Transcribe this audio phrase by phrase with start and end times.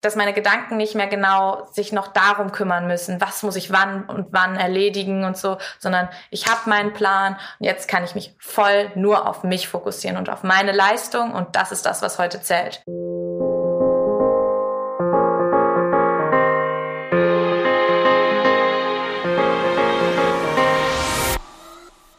[0.00, 4.04] dass meine Gedanken nicht mehr genau sich noch darum kümmern müssen, was muss ich wann
[4.04, 8.34] und wann erledigen und so, sondern ich habe meinen Plan und jetzt kann ich mich
[8.38, 12.40] voll nur auf mich fokussieren und auf meine Leistung und das ist das, was heute
[12.40, 12.82] zählt.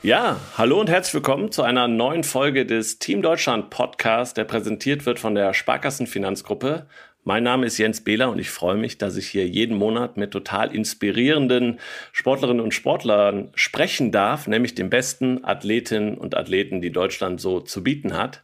[0.01, 5.05] Ja, hallo und herzlich willkommen zu einer neuen Folge des Team Deutschland Podcast, der präsentiert
[5.05, 6.87] wird von der Sparkassen Finanzgruppe.
[7.25, 10.31] Mein Name ist Jens Behler und ich freue mich, dass ich hier jeden Monat mit
[10.31, 11.79] total inspirierenden
[12.13, 17.83] Sportlerinnen und Sportlern sprechen darf, nämlich den besten Athletinnen und Athleten, die Deutschland so zu
[17.83, 18.41] bieten hat.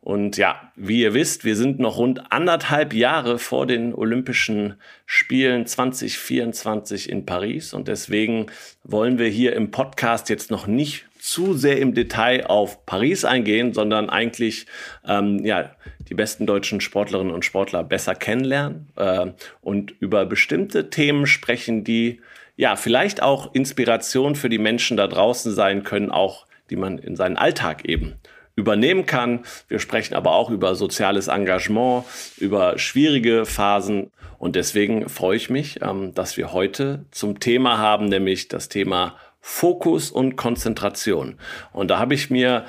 [0.00, 4.74] Und ja, wie ihr wisst, wir sind noch rund anderthalb Jahre vor den Olympischen
[5.06, 7.72] Spielen 2024 in Paris.
[7.72, 8.46] Und deswegen
[8.82, 13.72] wollen wir hier im Podcast jetzt noch nicht zu sehr im Detail auf Paris eingehen,
[13.72, 14.66] sondern eigentlich
[15.06, 15.70] ähm, ja,
[16.08, 19.26] die besten deutschen Sportlerinnen und Sportler besser kennenlernen äh,
[19.60, 22.20] und über bestimmte Themen sprechen, die
[22.56, 27.14] ja vielleicht auch Inspiration für die Menschen da draußen sein können, auch die man in
[27.14, 28.14] seinen Alltag eben
[28.56, 29.44] übernehmen kann.
[29.68, 32.04] Wir sprechen aber auch über soziales Engagement,
[32.36, 34.10] über schwierige Phasen.
[34.38, 39.16] Und deswegen freue ich mich, ähm, dass wir heute zum Thema haben, nämlich das Thema
[39.42, 41.36] Fokus und Konzentration.
[41.72, 42.64] Und da habe ich mir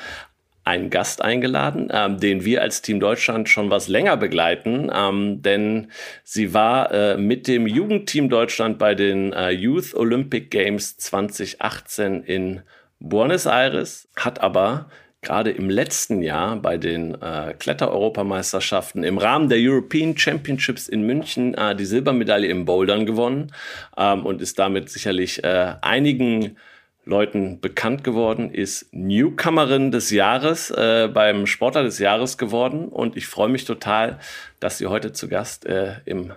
[0.66, 5.92] einen Gast eingeladen, ähm, den wir als Team Deutschland schon was länger begleiten, ähm, denn
[6.24, 12.62] sie war äh, mit dem Jugendteam Deutschland bei den äh, Youth Olympic Games 2018 in
[13.00, 14.90] Buenos Aires, hat aber
[15.24, 21.54] gerade im letzten Jahr bei den äh, Kletter-Europameisterschaften im Rahmen der European Championships in München
[21.54, 23.52] äh, die Silbermedaille im Bouldern gewonnen
[23.98, 26.58] ähm, und ist damit sicherlich äh, einigen
[27.06, 32.88] Leuten bekannt geworden, ist Newcomerin des Jahres äh, beim Sportler des Jahres geworden.
[32.88, 34.20] Und ich freue mich total,
[34.60, 36.34] dass sie heute zu Gast äh, im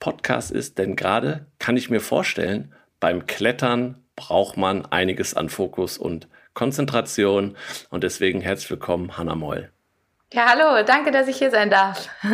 [0.00, 5.98] Podcast ist, denn gerade kann ich mir vorstellen, beim Klettern braucht man einiges an Fokus
[5.98, 6.28] und
[6.58, 7.56] Konzentration.
[7.88, 9.70] Und deswegen herzlich willkommen, Hanna Moll.
[10.32, 12.08] Ja, hallo, danke, dass ich hier sein darf.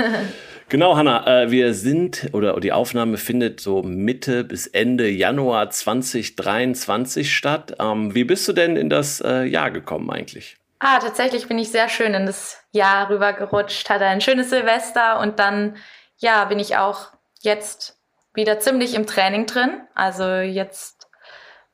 [0.71, 7.37] Genau, Hanna, äh, wir sind oder die Aufnahme findet so Mitte bis Ende Januar 2023
[7.37, 7.77] statt.
[7.79, 10.57] Ähm, wie bist du denn in das äh, Jahr gekommen eigentlich?
[10.79, 15.39] Ah, tatsächlich bin ich sehr schön in das Jahr rübergerutscht, hatte ein schönes Silvester und
[15.39, 15.77] dann,
[16.17, 17.09] ja, bin ich auch
[17.43, 17.99] jetzt
[18.33, 19.83] wieder ziemlich im Training drin.
[19.95, 20.94] Also jetzt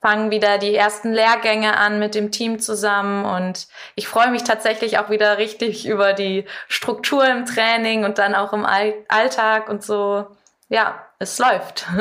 [0.01, 4.99] fangen wieder die ersten Lehrgänge an mit dem Team zusammen und ich freue mich tatsächlich
[4.99, 10.27] auch wieder richtig über die Struktur im Training und dann auch im Alltag und so.
[10.69, 11.87] Ja, es läuft.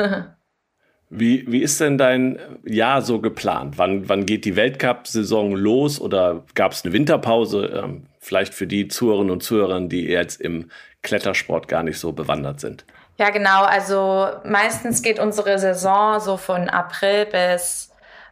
[1.12, 3.78] Wie, wie ist denn dein Jahr so geplant?
[3.78, 7.82] Wann, wann geht die Weltcup-Saison los oder gab es eine Winterpause?
[7.82, 10.70] Ähm, vielleicht für die Zuhörerinnen und Zuhörer, die jetzt im
[11.02, 12.84] Klettersport gar nicht so bewandert sind.
[13.18, 13.64] Ja, genau.
[13.64, 17.89] Also meistens geht unsere Saison so von April bis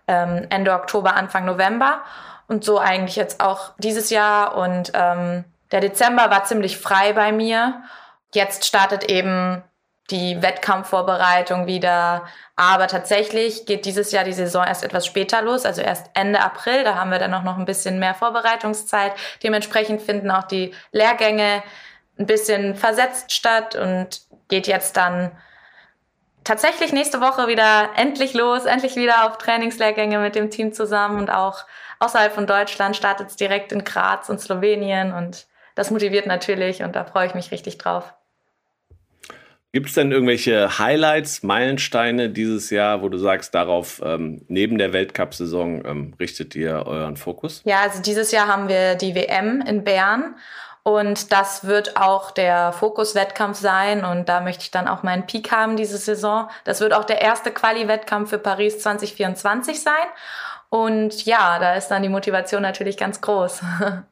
[0.09, 2.03] ähm, Ende Oktober, Anfang November.
[2.49, 4.57] Und so eigentlich jetzt auch dieses Jahr.
[4.57, 7.83] Und ähm, der Dezember war ziemlich frei bei mir.
[8.33, 9.63] Jetzt startet eben
[10.11, 12.25] die Wettkampfvorbereitung wieder.
[12.57, 16.85] Aber tatsächlich geht dieses Jahr die Saison erst etwas später los, also erst Ende April.
[16.85, 19.13] Da haben wir dann auch noch ein bisschen mehr Vorbereitungszeit.
[19.43, 21.63] Dementsprechend finden auch die Lehrgänge
[22.19, 25.31] ein bisschen versetzt statt und geht jetzt dann
[26.49, 31.31] tatsächlich nächste Woche wieder endlich los, endlich wieder auf Trainingslehrgänge mit dem Team zusammen und
[31.31, 31.67] auch
[31.99, 36.97] außerhalb von Deutschland startet es direkt in Graz und Slowenien und das motiviert natürlich und
[36.97, 38.15] da freue ich mich richtig drauf.
[39.73, 44.95] Gibt es denn irgendwelche Highlights, Meilensteine dieses Jahr, wo du sagst, darauf ähm, neben der
[44.95, 47.61] Weltcup-Saison ähm, richtet ihr euren Fokus?
[47.67, 50.37] Ja, also dieses Jahr haben wir die WM in Bern
[50.89, 54.07] und das wird auch der Fokus-Wettkampf sein.
[54.07, 56.49] Und da möchte ich dann auch meinen Peak haben diese Saison.
[56.65, 59.93] Das wird auch der erste Quali-Wettkampf für Paris 2024 sein.
[60.71, 63.61] Und ja, da ist dann die Motivation natürlich ganz groß.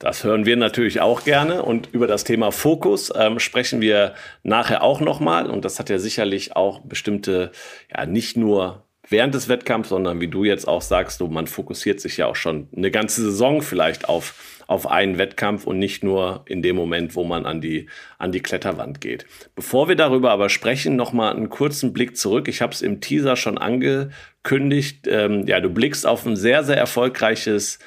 [0.00, 4.82] Das hören wir natürlich auch gerne und über das Thema Fokus ähm, sprechen wir nachher
[4.82, 7.52] auch nochmal und das hat ja sicherlich auch bestimmte,
[7.90, 12.00] ja nicht nur während des Wettkampfs, sondern wie du jetzt auch sagst, so, man fokussiert
[12.00, 14.34] sich ja auch schon eine ganze Saison vielleicht auf
[14.66, 17.88] auf einen Wettkampf und nicht nur in dem Moment, wo man an die,
[18.18, 19.26] an die Kletterwand geht.
[19.54, 22.48] Bevor wir darüber aber sprechen, nochmal einen kurzen Blick zurück.
[22.48, 25.06] Ich habe es im Teaser schon angekündigt.
[25.06, 27.78] Ähm, ja, du blickst auf ein sehr, sehr erfolgreiches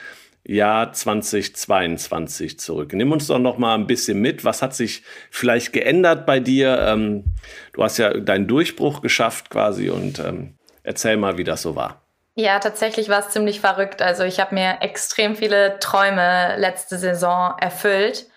[0.47, 2.94] Jahr 2022 zurück.
[2.94, 4.45] Nimm uns doch noch mal ein bisschen mit.
[4.45, 6.79] Was hat sich vielleicht geändert bei dir?
[6.88, 7.25] Ähm,
[7.74, 10.53] du hast ja deinen Durchbruch geschafft quasi und ähm,
[10.83, 12.06] erzähl mal, wie das so war.
[12.39, 14.00] Ja, tatsächlich war es ziemlich verrückt.
[14.04, 18.28] Also ich habe mir extrem viele Träume letzte Saison erfüllt,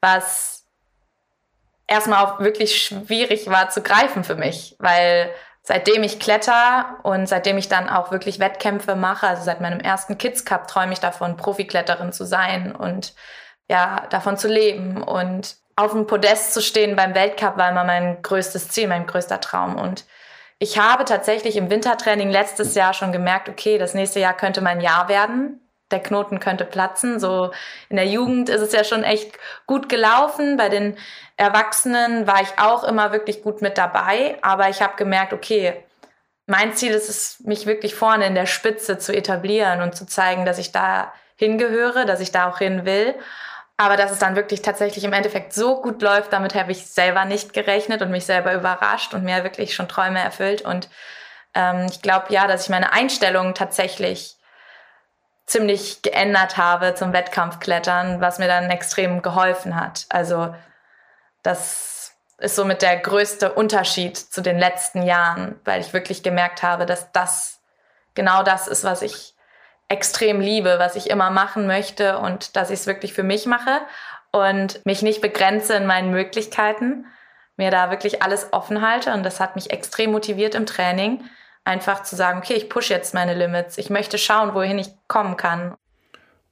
[0.00, 0.64] was
[1.88, 7.58] erstmal auch wirklich schwierig war zu greifen für mich, weil seitdem ich kletter und seitdem
[7.58, 11.36] ich dann auch wirklich Wettkämpfe mache, also seit meinem ersten Kids Cup träume ich davon,
[11.36, 13.14] Profikletterin zu sein und
[13.68, 18.22] ja, davon zu leben und auf dem Podest zu stehen beim Weltcup war immer mein
[18.22, 20.04] größtes Ziel, mein größter Traum und
[20.60, 24.80] ich habe tatsächlich im Wintertraining letztes Jahr schon gemerkt, okay, das nächste Jahr könnte mein
[24.80, 25.60] Jahr werden
[25.90, 27.20] der Knoten könnte platzen.
[27.20, 27.50] So
[27.88, 29.32] in der Jugend ist es ja schon echt
[29.66, 30.56] gut gelaufen.
[30.56, 30.96] Bei den
[31.36, 34.38] Erwachsenen war ich auch immer wirklich gut mit dabei.
[34.42, 35.84] Aber ich habe gemerkt, okay,
[36.46, 40.44] mein Ziel ist es, mich wirklich vorne in der Spitze zu etablieren und zu zeigen,
[40.44, 43.14] dass ich da hingehöre, dass ich da auch hin will.
[43.80, 47.24] Aber dass es dann wirklich tatsächlich im Endeffekt so gut läuft, damit habe ich selber
[47.24, 50.60] nicht gerechnet und mich selber überrascht und mir wirklich schon Träume erfüllt.
[50.60, 50.90] Und
[51.54, 54.36] ähm, ich glaube ja, dass ich meine Einstellung tatsächlich
[55.46, 60.04] ziemlich geändert habe zum Wettkampfklettern, was mir dann extrem geholfen hat.
[60.10, 60.54] Also
[61.42, 66.84] das ist somit der größte Unterschied zu den letzten Jahren, weil ich wirklich gemerkt habe,
[66.84, 67.60] dass das
[68.12, 69.29] genau das ist, was ich
[69.90, 73.80] extrem liebe, was ich immer machen möchte und dass ich es wirklich für mich mache
[74.32, 77.04] und mich nicht begrenze in meinen Möglichkeiten,
[77.56, 81.22] mir da wirklich alles offen halte und das hat mich extrem motiviert im Training
[81.64, 83.78] einfach zu sagen, okay, ich pushe jetzt meine Limits.
[83.78, 85.74] Ich möchte schauen, wohin ich kommen kann.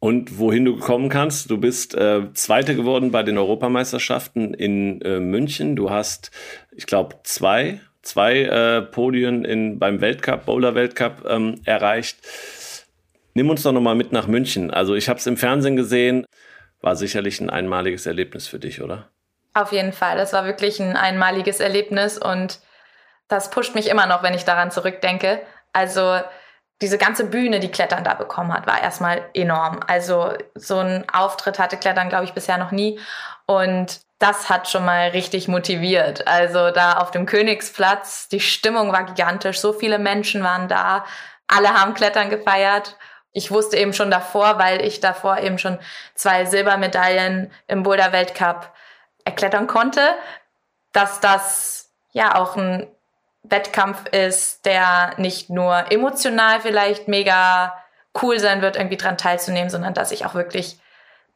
[0.00, 5.18] Und wohin du kommen kannst, du bist äh, Zweite geworden bei den Europameisterschaften in äh,
[5.18, 5.74] München.
[5.74, 6.30] Du hast,
[6.70, 12.18] ich glaube, zwei, zwei äh, Podien in, beim Weltcup, Bowler Weltcup ähm, erreicht.
[13.34, 14.70] Nimm uns doch nochmal mit nach München.
[14.70, 16.26] Also ich habe es im Fernsehen gesehen,
[16.80, 19.10] war sicherlich ein einmaliges Erlebnis für dich, oder?
[19.54, 22.60] Auf jeden Fall, das war wirklich ein einmaliges Erlebnis und
[23.28, 25.40] das pusht mich immer noch, wenn ich daran zurückdenke.
[25.72, 26.20] Also
[26.80, 29.80] diese ganze Bühne, die Klettern da bekommen hat, war erstmal enorm.
[29.86, 33.00] Also so ein Auftritt hatte Klettern, glaube ich, bisher noch nie.
[33.46, 36.26] Und das hat schon mal richtig motiviert.
[36.26, 41.04] Also da auf dem Königsplatz, die Stimmung war gigantisch, so viele Menschen waren da,
[41.48, 42.96] alle haben Klettern gefeiert.
[43.38, 45.78] Ich wusste eben schon davor, weil ich davor eben schon
[46.16, 48.72] zwei Silbermedaillen im Boulder Weltcup
[49.24, 50.00] erklettern konnte,
[50.92, 52.88] dass das ja auch ein
[53.44, 57.80] Wettkampf ist, der nicht nur emotional vielleicht mega
[58.20, 60.80] cool sein wird, irgendwie dran teilzunehmen, sondern dass ich auch wirklich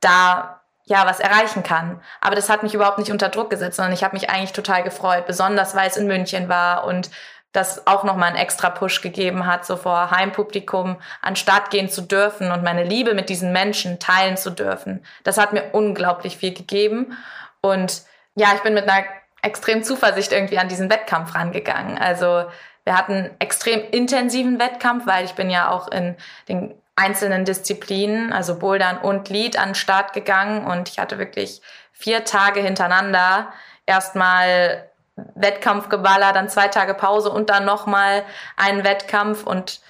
[0.01, 2.03] da ja was erreichen kann.
[2.21, 4.83] Aber das hat mich überhaupt nicht unter Druck gesetzt, sondern ich habe mich eigentlich total
[4.83, 7.11] gefreut, besonders weil es in München war und
[7.53, 12.01] das auch nochmal einen extra Push gegeben hat, so vor Heimpublikum an Start gehen zu
[12.03, 15.05] dürfen und meine Liebe mit diesen Menschen teilen zu dürfen.
[15.23, 17.17] Das hat mir unglaublich viel gegeben.
[17.61, 18.03] Und
[18.35, 19.05] ja, ich bin mit einer
[19.43, 21.99] extrem Zuversicht irgendwie an diesen Wettkampf rangegangen.
[21.99, 22.45] Also
[22.85, 26.17] wir hatten extrem intensiven Wettkampf, weil ich bin ja auch in
[26.49, 31.63] den einzelnen Disziplinen, also Bouldern und Lead, an den Start gegangen und ich hatte wirklich
[31.93, 33.53] vier Tage hintereinander
[33.87, 38.25] erstmal Wettkampfgeballer, dann zwei Tage Pause und dann nochmal
[38.57, 39.45] einen Wettkampf.
[39.45, 39.81] Und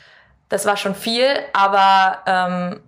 [0.48, 2.80] das war schon viel, aber ähm,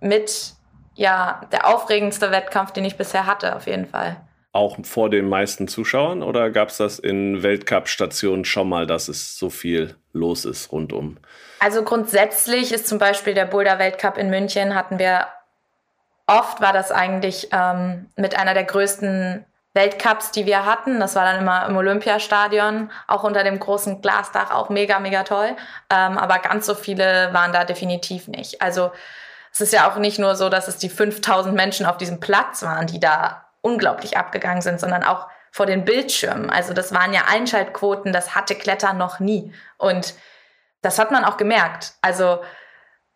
[0.00, 0.54] mit
[0.94, 4.16] ja der aufregendste Wettkampf, den ich bisher hatte, auf jeden Fall.
[4.52, 6.22] Auch vor den meisten Zuschauern?
[6.22, 11.18] Oder gab es das in Weltcup-Stationen schon mal, dass es so viel los ist rundum?
[11.60, 15.26] Also grundsätzlich ist zum Beispiel der Boulder-Weltcup in München, hatten wir
[16.26, 20.98] oft, war das eigentlich ähm, mit einer der größten Weltcups, die wir hatten.
[21.00, 25.56] Das war dann immer im Olympiastadion, auch unter dem großen Glasdach, auch mega, mega toll.
[25.90, 28.60] Ähm, aber ganz so viele waren da definitiv nicht.
[28.62, 28.90] Also
[29.52, 32.62] es ist ja auch nicht nur so, dass es die 5000 Menschen auf diesem Platz
[32.62, 36.50] waren, die da unglaublich abgegangen sind, sondern auch vor den Bildschirmen.
[36.50, 39.52] Also das waren ja Einschaltquoten, das hatte Klettern noch nie.
[39.76, 40.14] Und
[40.82, 41.94] das hat man auch gemerkt.
[42.02, 42.40] Also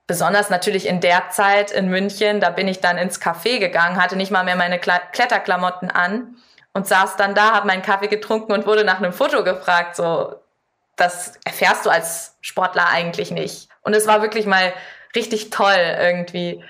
[0.06, 4.16] besonders natürlich in der Zeit in München, da bin ich dann ins Café gegangen, hatte
[4.16, 6.36] nicht mal mehr meine Kletterklamotten an
[6.72, 9.96] und saß dann da, habe meinen Kaffee getrunken und wurde nach einem Foto gefragt.
[9.96, 10.36] So,
[10.96, 13.68] das erfährst du als Sportler eigentlich nicht.
[13.82, 14.72] Und es war wirklich mal
[15.14, 16.64] richtig toll irgendwie,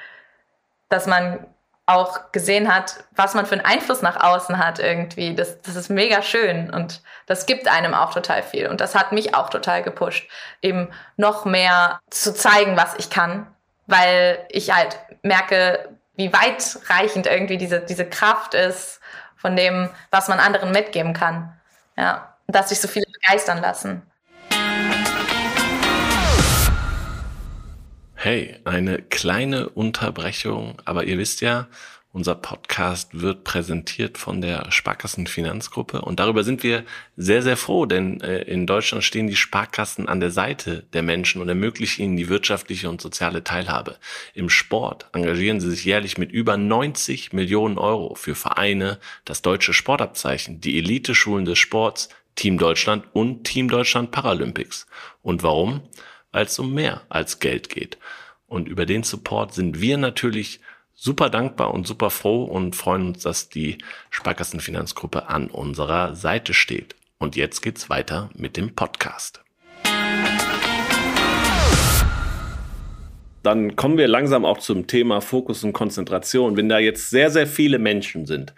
[0.89, 1.47] dass man
[1.87, 5.35] auch gesehen hat, was man für einen Einfluss nach außen hat irgendwie.
[5.35, 8.69] Das, das ist mega schön und das gibt einem auch total viel.
[8.69, 10.29] Und das hat mich auch total gepusht,
[10.61, 13.47] eben noch mehr zu zeigen, was ich kann,
[13.87, 19.01] weil ich halt merke, wie weitreichend irgendwie diese, diese Kraft ist
[19.37, 21.53] von dem, was man anderen mitgeben kann.
[21.97, 24.03] Ja, dass sich so viele begeistern lassen.
[28.25, 31.67] Hey, eine kleine Unterbrechung, aber ihr wisst ja,
[32.13, 36.85] Unser Podcast wird präsentiert von der Sparkassen Finanzgruppe und darüber sind wir
[37.17, 41.43] sehr, sehr froh, denn äh, in Deutschland stehen die Sparkassen an der Seite der Menschen
[41.43, 43.97] und ermöglichen ihnen die wirtschaftliche und soziale Teilhabe.
[44.35, 49.73] Im Sport engagieren sie sich jährlich mit über 90 Millionen Euro für Vereine, das deutsche
[49.73, 54.87] Sportabzeichen, die Elite-Schulen des Sports, Team Deutschland und Team Deutschland Paralympics.
[55.23, 55.83] Und warum?
[56.35, 57.99] Es um mehr als Geld geht.
[58.47, 60.61] Und über den Support sind wir natürlich
[60.95, 63.77] super dankbar und super froh und freuen uns, dass die
[64.09, 66.97] Sparkassenfinanzgruppe an unserer Seite steht.
[67.19, 69.43] Und jetzt geht's weiter mit dem Podcast.
[73.43, 76.57] Dann kommen wir langsam auch zum Thema Fokus und Konzentration.
[76.57, 78.55] Wenn da jetzt sehr, sehr viele Menschen sind,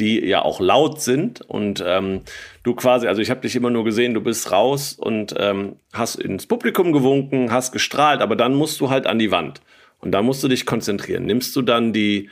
[0.00, 2.22] die ja auch laut sind und ähm,
[2.62, 6.16] du quasi, also ich habe dich immer nur gesehen, du bist raus und ähm, hast
[6.16, 9.60] ins Publikum gewunken, hast gestrahlt, aber dann musst du halt an die Wand.
[10.00, 11.24] Und da musst du dich konzentrieren.
[11.24, 12.28] Nimmst du dann die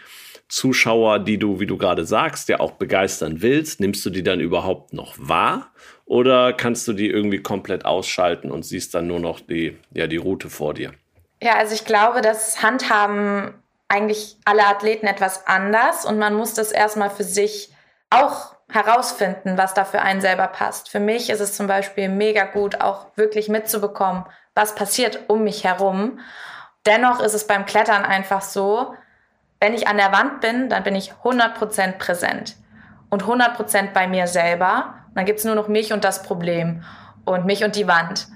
[0.48, 4.40] Zuschauer, die du, wie du gerade sagst, ja auch begeistern willst, nimmst du die dann
[4.40, 5.70] überhaupt noch wahr?
[6.04, 10.16] Oder kannst du die irgendwie komplett ausschalten und siehst dann nur noch die, ja, die
[10.16, 10.92] Route vor dir?
[11.40, 13.54] Ja, also ich glaube, das handhaben
[13.90, 17.74] eigentlich alle Athleten etwas anders und man muss das erstmal für sich
[18.08, 20.88] auch herausfinden, was da für einen selber passt.
[20.88, 25.64] Für mich ist es zum Beispiel mega gut, auch wirklich mitzubekommen, was passiert um mich
[25.64, 26.18] herum
[26.86, 28.94] Dennoch ist es beim Klettern einfach so,
[29.60, 32.56] wenn ich an der Wand bin, dann bin ich 100% präsent
[33.10, 34.94] und 100% bei mir selber.
[35.08, 36.82] Und dann gibt's nur noch mich und das Problem
[37.26, 38.28] und mich und die Wand.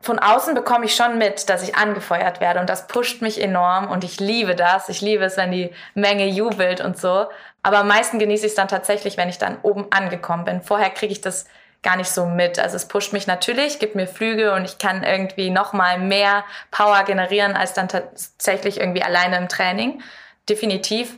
[0.00, 3.88] Von außen bekomme ich schon mit, dass ich angefeuert werde und das pusht mich enorm
[3.90, 4.88] und ich liebe das.
[4.88, 7.26] Ich liebe es, wenn die Menge jubelt und so.
[7.62, 10.62] Aber am meisten genieße ich es dann tatsächlich, wenn ich dann oben angekommen bin.
[10.62, 11.46] Vorher kriege ich das
[11.82, 12.58] gar nicht so mit.
[12.58, 16.44] Also es pusht mich natürlich, gibt mir Flüge und ich kann irgendwie noch mal mehr
[16.70, 20.02] Power generieren als dann tatsächlich irgendwie alleine im Training.
[20.48, 21.16] Definitiv.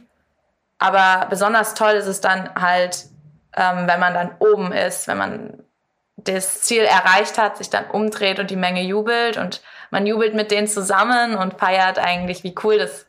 [0.78, 3.06] Aber besonders toll ist es dann halt,
[3.56, 5.64] ähm, wenn man dann oben ist, wenn man
[6.24, 10.50] das Ziel erreicht hat, sich dann umdreht und die Menge jubelt und man jubelt mit
[10.50, 13.06] denen zusammen und feiert eigentlich, wie cool das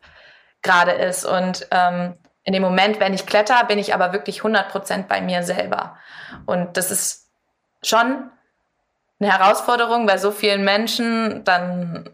[0.62, 1.26] gerade ist.
[1.26, 5.44] Und ähm, in dem Moment, wenn ich kletter, bin ich aber wirklich 100% bei mir
[5.44, 5.98] selber.
[6.46, 7.30] Und das ist
[7.84, 8.30] schon
[9.20, 11.44] eine Herausforderung bei so vielen Menschen.
[11.44, 12.10] Dann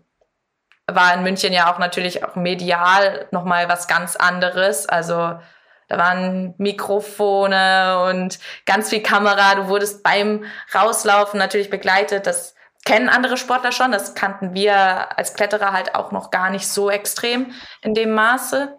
[0.87, 4.87] war in München ja auch natürlich auch medial nochmal was ganz anderes.
[4.87, 5.39] Also
[5.87, 9.55] da waren Mikrofone und ganz viel Kamera.
[9.55, 12.25] Du wurdest beim Rauslaufen natürlich begleitet.
[12.27, 13.91] Das kennen andere Sportler schon.
[13.91, 17.51] Das kannten wir als Kletterer halt auch noch gar nicht so extrem
[17.81, 18.77] in dem Maße.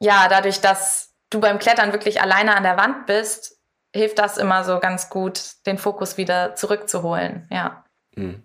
[0.00, 3.58] Ja, dadurch, dass du beim Klettern wirklich alleine an der Wand bist,
[3.94, 7.84] hilft das immer so ganz gut, den Fokus wieder zurückzuholen, ja.
[8.14, 8.42] Hm.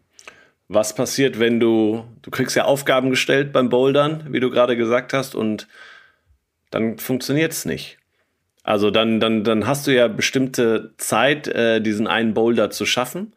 [0.68, 5.14] Was passiert, wenn du, du kriegst ja Aufgaben gestellt beim Bouldern, wie du gerade gesagt
[5.14, 5.68] hast, und
[6.76, 7.98] dann funktioniert es nicht.
[8.62, 13.34] Also dann, dann, dann hast du ja bestimmte Zeit, äh, diesen einen Boulder zu schaffen.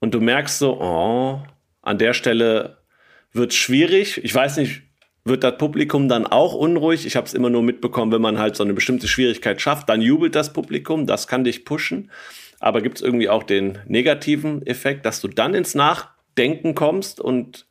[0.00, 1.42] Und du merkst so, oh,
[1.82, 2.78] an der Stelle
[3.32, 4.24] wird es schwierig.
[4.24, 4.82] Ich weiß nicht,
[5.24, 7.04] wird das Publikum dann auch unruhig.
[7.04, 10.00] Ich habe es immer nur mitbekommen, wenn man halt so eine bestimmte Schwierigkeit schafft, dann
[10.00, 12.10] jubelt das Publikum, das kann dich pushen.
[12.60, 17.66] Aber gibt es irgendwie auch den negativen Effekt, dass du dann ins Nachdenken kommst und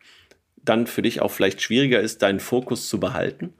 [0.57, 3.55] dann für dich auch vielleicht schwieriger ist, deinen Fokus zu behalten?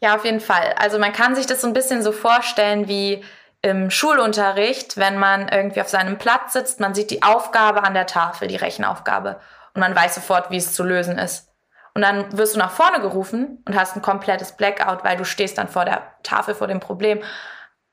[0.00, 0.74] Ja, auf jeden Fall.
[0.78, 3.24] Also man kann sich das so ein bisschen so vorstellen wie
[3.62, 8.06] im Schulunterricht, wenn man irgendwie auf seinem Platz sitzt, man sieht die Aufgabe an der
[8.06, 9.40] Tafel, die Rechenaufgabe,
[9.74, 11.48] und man weiß sofort, wie es zu lösen ist.
[11.94, 15.58] Und dann wirst du nach vorne gerufen und hast ein komplettes Blackout, weil du stehst
[15.58, 17.20] dann vor der Tafel vor dem Problem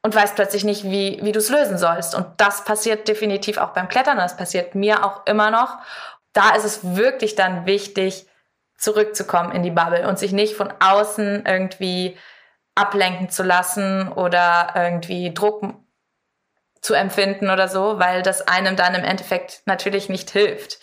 [0.03, 2.13] und weißt plötzlich nicht, wie, wie du es lösen sollst.
[2.13, 4.17] Und das passiert definitiv auch beim Klettern.
[4.17, 5.79] Das passiert mir auch immer noch.
[6.33, 8.27] Da ist es wirklich dann wichtig,
[8.77, 12.17] zurückzukommen in die Bubble und sich nicht von außen irgendwie
[12.75, 15.63] ablenken zu lassen oder irgendwie Druck
[16.81, 20.79] zu empfinden oder so, weil das einem dann im Endeffekt natürlich nicht hilft,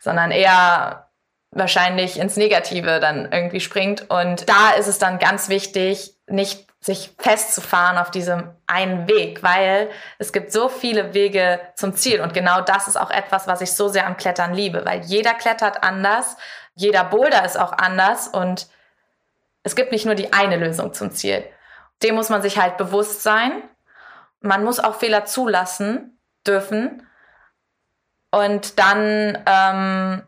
[0.00, 1.10] sondern eher
[1.50, 4.10] wahrscheinlich ins Negative dann irgendwie springt.
[4.10, 9.88] Und da ist es dann ganz wichtig, nicht sich festzufahren auf diesem einen Weg, weil
[10.18, 12.20] es gibt so viele Wege zum Ziel.
[12.20, 15.32] Und genau das ist auch etwas, was ich so sehr am Klettern liebe, weil jeder
[15.32, 16.36] klettert anders,
[16.74, 18.68] jeder Boulder ist auch anders und
[19.62, 21.44] es gibt nicht nur die eine Lösung zum Ziel.
[22.02, 23.62] Dem muss man sich halt bewusst sein.
[24.40, 27.06] Man muss auch Fehler zulassen dürfen.
[28.30, 30.22] Und dann ähm,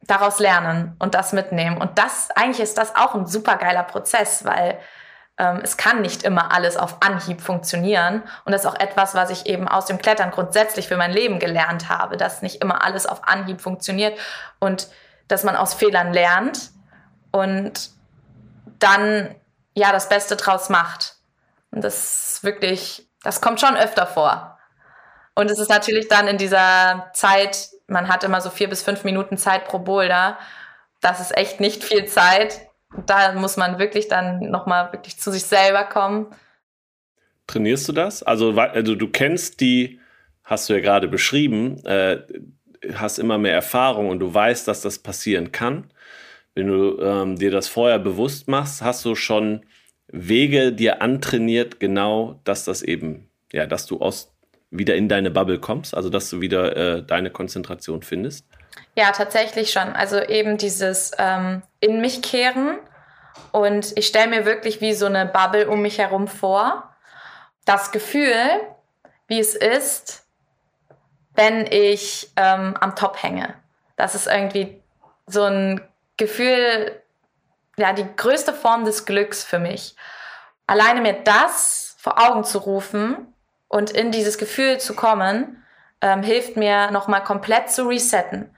[0.00, 1.76] daraus lernen und das mitnehmen.
[1.76, 4.78] Und das, eigentlich ist das auch ein super geiler Prozess, weil
[5.38, 8.22] ähm, es kann nicht immer alles auf Anhieb funktionieren.
[8.44, 11.38] Und das ist auch etwas, was ich eben aus dem Klettern grundsätzlich für mein Leben
[11.38, 14.18] gelernt habe, dass nicht immer alles auf Anhieb funktioniert
[14.58, 14.88] und
[15.30, 16.70] dass man aus Fehlern lernt
[17.30, 17.90] und
[18.78, 19.34] dann
[19.74, 21.16] ja das Beste draus macht.
[21.70, 24.58] Und das wirklich, das kommt schon öfter vor.
[25.34, 29.04] Und es ist natürlich dann in dieser Zeit, man hat immer so vier bis fünf
[29.04, 30.38] Minuten Zeit pro Boulder.
[31.00, 32.68] Das ist echt nicht viel Zeit.
[33.06, 36.26] Da muss man wirklich dann nochmal wirklich zu sich selber kommen.
[37.46, 38.22] Trainierst du das?
[38.22, 40.00] Also, also du kennst die,
[40.42, 42.22] hast du ja gerade beschrieben, äh,
[42.94, 45.90] hast immer mehr Erfahrung und du weißt, dass das passieren kann.
[46.54, 49.64] Wenn du ähm, dir das vorher bewusst machst, hast du schon
[50.08, 54.32] Wege dir antrainiert, genau, dass das eben, ja, dass du aus
[54.70, 58.46] wieder in deine Bubble kommst, also dass du wieder äh, deine Konzentration findest?
[58.96, 59.88] Ja, tatsächlich schon.
[59.92, 62.78] Also eben dieses ähm, in mich kehren
[63.52, 66.94] und ich stelle mir wirklich wie so eine Bubble um mich herum vor.
[67.64, 68.34] Das Gefühl,
[69.26, 70.24] wie es ist,
[71.40, 73.54] wenn ich ähm, am Top hänge.
[73.96, 74.82] Das ist irgendwie
[75.26, 75.80] so ein
[76.18, 77.00] Gefühl,
[77.78, 79.96] ja, die größte Form des Glücks für mich.
[80.66, 83.34] Alleine mir das vor Augen zu rufen
[83.68, 85.64] und in dieses Gefühl zu kommen,
[86.02, 88.54] ähm, hilft mir nochmal komplett zu resetten.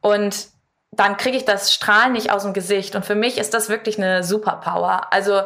[0.00, 0.48] Und
[0.90, 2.96] dann kriege ich das Strahlen nicht aus dem Gesicht.
[2.96, 5.12] Und für mich ist das wirklich eine Superpower.
[5.12, 5.42] Also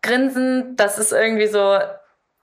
[0.00, 1.78] Grinsen, das ist irgendwie so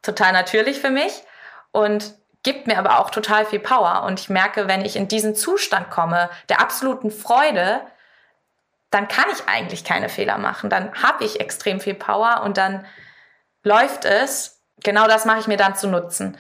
[0.04, 1.24] total natürlich für mich
[1.72, 4.04] und gibt mir aber auch total viel Power.
[4.04, 7.82] Und ich merke, wenn ich in diesen Zustand komme, der absoluten Freude,
[8.90, 10.70] dann kann ich eigentlich keine Fehler machen.
[10.70, 12.86] Dann habe ich extrem viel Power und dann
[13.64, 14.62] läuft es.
[14.84, 16.38] Genau das mache ich mir dann zu nutzen.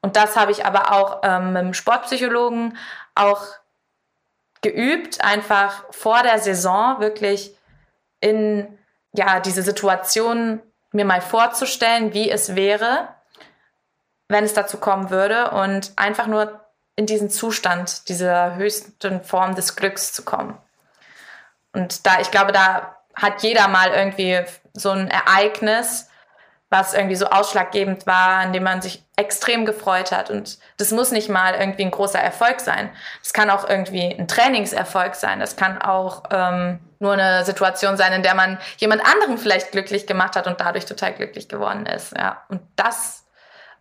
[0.00, 2.76] Und das habe ich aber auch ähm, mit dem Sportpsychologen
[3.14, 3.46] auch
[4.62, 7.56] geübt, einfach vor der Saison wirklich
[8.20, 8.78] in
[9.12, 13.08] ja diese Situation mir mal vorzustellen, wie es wäre,
[14.28, 16.60] wenn es dazu kommen würde und einfach nur
[16.96, 20.58] in diesen Zustand dieser höchsten Form des Glücks zu kommen.
[21.72, 24.40] Und da, ich glaube, da hat jeder mal irgendwie
[24.74, 26.08] so ein Ereignis,
[26.70, 30.30] was irgendwie so ausschlaggebend war, an dem man sich extrem gefreut hat.
[30.30, 32.90] Und das muss nicht mal irgendwie ein großer Erfolg sein.
[33.22, 35.38] Das kann auch irgendwie ein Trainingserfolg sein.
[35.38, 40.06] Das kann auch ähm, nur eine Situation sein, in der man jemand anderen vielleicht glücklich
[40.06, 42.16] gemacht hat und dadurch total glücklich geworden ist.
[42.16, 42.42] Ja.
[42.48, 43.21] Und das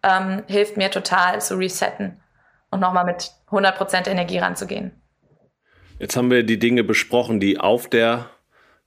[0.03, 2.21] ähm, hilft mir total zu resetten
[2.69, 4.91] und nochmal mit 100% Energie ranzugehen.
[5.99, 8.29] Jetzt haben wir die Dinge besprochen, die auf der,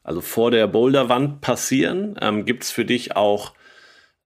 [0.02, 2.18] also vor der Boulderwand passieren.
[2.20, 3.52] Ähm, Gibt es für dich auch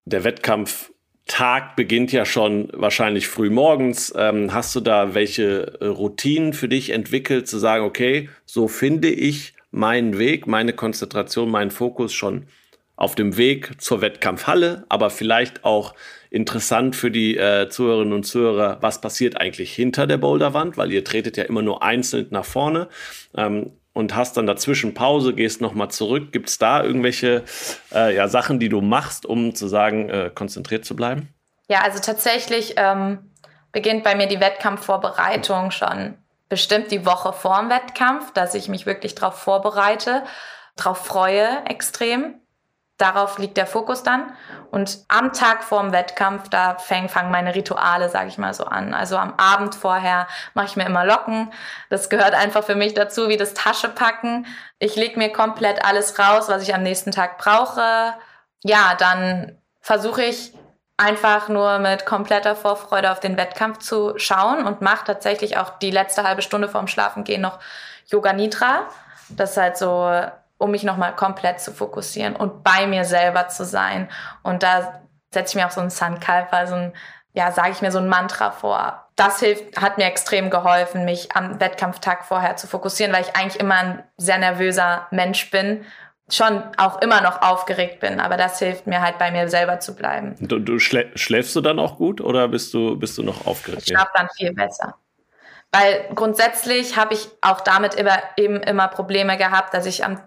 [0.09, 4.12] der Wettkampftag beginnt ja schon wahrscheinlich früh morgens.
[4.16, 9.11] Ähm, hast du da welche äh, Routinen für dich entwickelt, zu sagen, okay, so finde
[9.11, 12.46] ich meinen Weg, meine Konzentration, meinen Fokus schon
[12.99, 15.95] auf dem Weg zur Wettkampfhalle, aber vielleicht auch
[16.31, 21.05] interessant für die äh, Zuhörerinnen und Zuhörer, was passiert eigentlich hinter der Boulderwand, weil ihr
[21.05, 22.89] tretet ja immer nur einzeln nach vorne
[23.37, 26.33] ähm, und hast dann dazwischen Pause, gehst nochmal zurück.
[26.33, 27.45] Gibt es da irgendwelche
[27.95, 31.29] äh, ja, Sachen, die du machst, um zu sagen, äh, konzentriert zu bleiben?
[31.69, 33.31] Ja, also tatsächlich ähm,
[33.71, 36.15] beginnt bei mir die Wettkampfvorbereitung schon
[36.49, 40.25] bestimmt die Woche vor dem Wettkampf, dass ich mich wirklich darauf vorbereite,
[40.75, 42.35] darauf freue extrem
[42.99, 44.33] darauf liegt der Fokus dann.
[44.71, 48.93] Und am Tag vorm Wettkampf, da fangen, fangen meine Rituale, sage ich mal so an.
[48.93, 51.51] Also am Abend vorher mache ich mir immer Locken.
[51.89, 54.47] Das gehört einfach für mich dazu, wie das Taschepacken.
[54.79, 58.15] Ich lege mir komplett alles raus, was ich am nächsten Tag brauche.
[58.63, 60.53] Ja, dann versuche ich
[60.99, 65.93] einfach nur mit kompletter Vorfreude auf den Wettkampf zu schauen und mache tatsächlich auch die
[65.93, 67.61] letzte halbe Stunde vorm Schlafengehen noch
[68.07, 68.89] Yoga Nidra.
[69.31, 70.11] Das ist halt so
[70.59, 74.09] um mich nochmal komplett zu fokussieren und bei mir selber zu sein.
[74.42, 76.92] Und da setze ich mir auch so ein Sankalpa, so ein,
[77.33, 79.09] ja, sage ich mir so ein Mantra vor.
[79.16, 83.61] Das hilft, hat mir extrem geholfen, mich am Wettkampftag vorher zu fokussieren, weil ich eigentlich
[83.61, 85.85] immer ein sehr nervöser Mensch bin
[86.31, 89.94] schon auch immer noch aufgeregt bin, aber das hilft mir halt bei mir selber zu
[89.97, 90.35] bleiben.
[90.40, 93.85] Du, du schlä schläfst du dann auch gut oder bist du bist du noch aufgeregt?
[93.87, 94.94] Ich schlafe dann viel besser.
[95.73, 100.21] Weil grundsätzlich habe ich auch damit immer, eben immer Probleme gehabt, dass ich am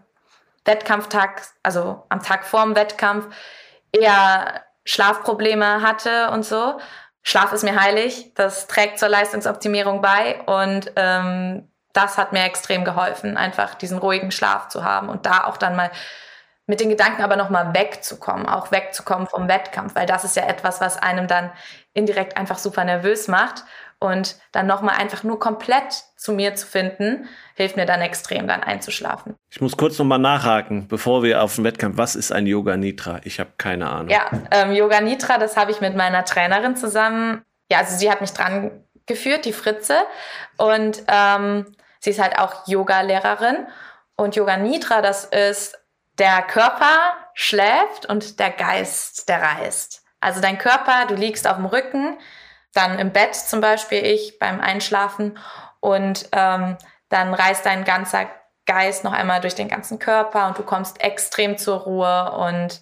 [0.66, 3.34] Wettkampftag, also am Tag vorm Wettkampf,
[3.92, 6.80] eher Schlafprobleme hatte und so.
[7.24, 12.84] Schlaf ist mir heilig, das trägt zur Leistungsoptimierung bei und ähm, das hat mir extrem
[12.84, 15.92] geholfen, einfach diesen ruhigen Schlaf zu haben und da auch dann mal
[16.68, 20.80] mit den Gedanken aber nochmal wegzukommen, auch wegzukommen vom Wettkampf, weil das ist ja etwas,
[20.80, 21.52] was einem dann
[21.94, 23.66] indirekt einfach super nervös macht
[24.00, 28.62] und dann nochmal einfach nur komplett zu mir zu finden, hilft mir dann extrem, dann
[28.62, 29.34] einzuschlafen.
[29.50, 31.98] Ich muss kurz nochmal nachhaken, bevor wir auf den Wettkampf.
[31.98, 33.22] Was ist ein Yoga Nitra?
[33.24, 34.10] Ich habe keine Ahnung.
[34.10, 37.42] Ja, ähm, Yoga Nitra, das habe ich mit meiner Trainerin zusammen.
[37.72, 38.70] Ja, also sie hat mich dran
[39.08, 39.98] geführt, die Fritze.
[40.58, 41.66] Und ähm,
[42.00, 43.66] sie ist halt auch Yoga-Lehrerin.
[44.16, 45.76] Und Yoga Nitra, das ist
[46.20, 47.00] der Körper
[47.34, 50.04] schläft und der Geist, der reist.
[50.20, 52.20] Also dein Körper, du liegst auf dem Rücken,
[52.76, 55.40] dann im Bett zum Beispiel ich beim Einschlafen
[55.82, 56.78] und ähm,
[57.10, 58.28] dann reist dein ganzer
[58.66, 62.82] Geist noch einmal durch den ganzen Körper und du kommst extrem zur Ruhe und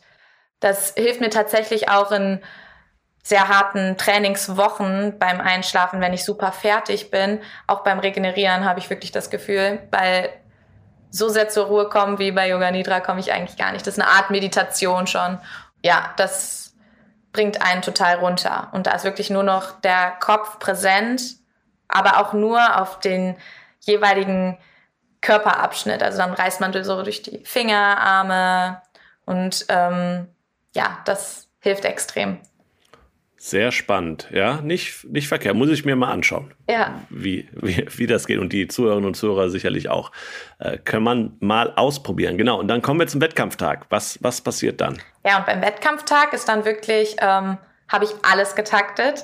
[0.59, 2.41] das hilft mir tatsächlich auch in
[3.23, 7.39] sehr harten Trainingswochen beim Einschlafen, wenn ich super fertig bin.
[7.67, 10.29] Auch beim Regenerieren habe ich wirklich das Gefühl, weil
[11.11, 13.85] so sehr zur Ruhe kommen wie bei Yoga Nidra komme ich eigentlich gar nicht.
[13.85, 15.39] Das ist eine Art Meditation schon.
[15.83, 16.75] Ja, das
[17.31, 18.69] bringt einen total runter.
[18.73, 21.21] Und da ist wirklich nur noch der Kopf präsent,
[21.89, 23.35] aber auch nur auf den
[23.81, 24.57] jeweiligen
[25.21, 26.01] Körperabschnitt.
[26.01, 28.81] Also dann reißt man so durch die Finger, Arme
[29.25, 30.27] und ähm,
[30.73, 32.39] ja, das hilft extrem.
[33.41, 35.55] Sehr spannend, ja, nicht, nicht verkehrt.
[35.55, 36.99] Muss ich mir mal anschauen, ja.
[37.09, 38.37] wie, wie, wie das geht.
[38.37, 40.11] Und die Zuhörerinnen und Zuhörer sicherlich auch.
[40.59, 42.37] Äh, kann man mal ausprobieren.
[42.37, 42.59] Genau.
[42.59, 43.85] Und dann kommen wir zum Wettkampftag.
[43.89, 45.01] Was, was passiert dann?
[45.25, 49.23] Ja, und beim Wettkampftag ist dann wirklich, ähm, habe ich alles getaktet.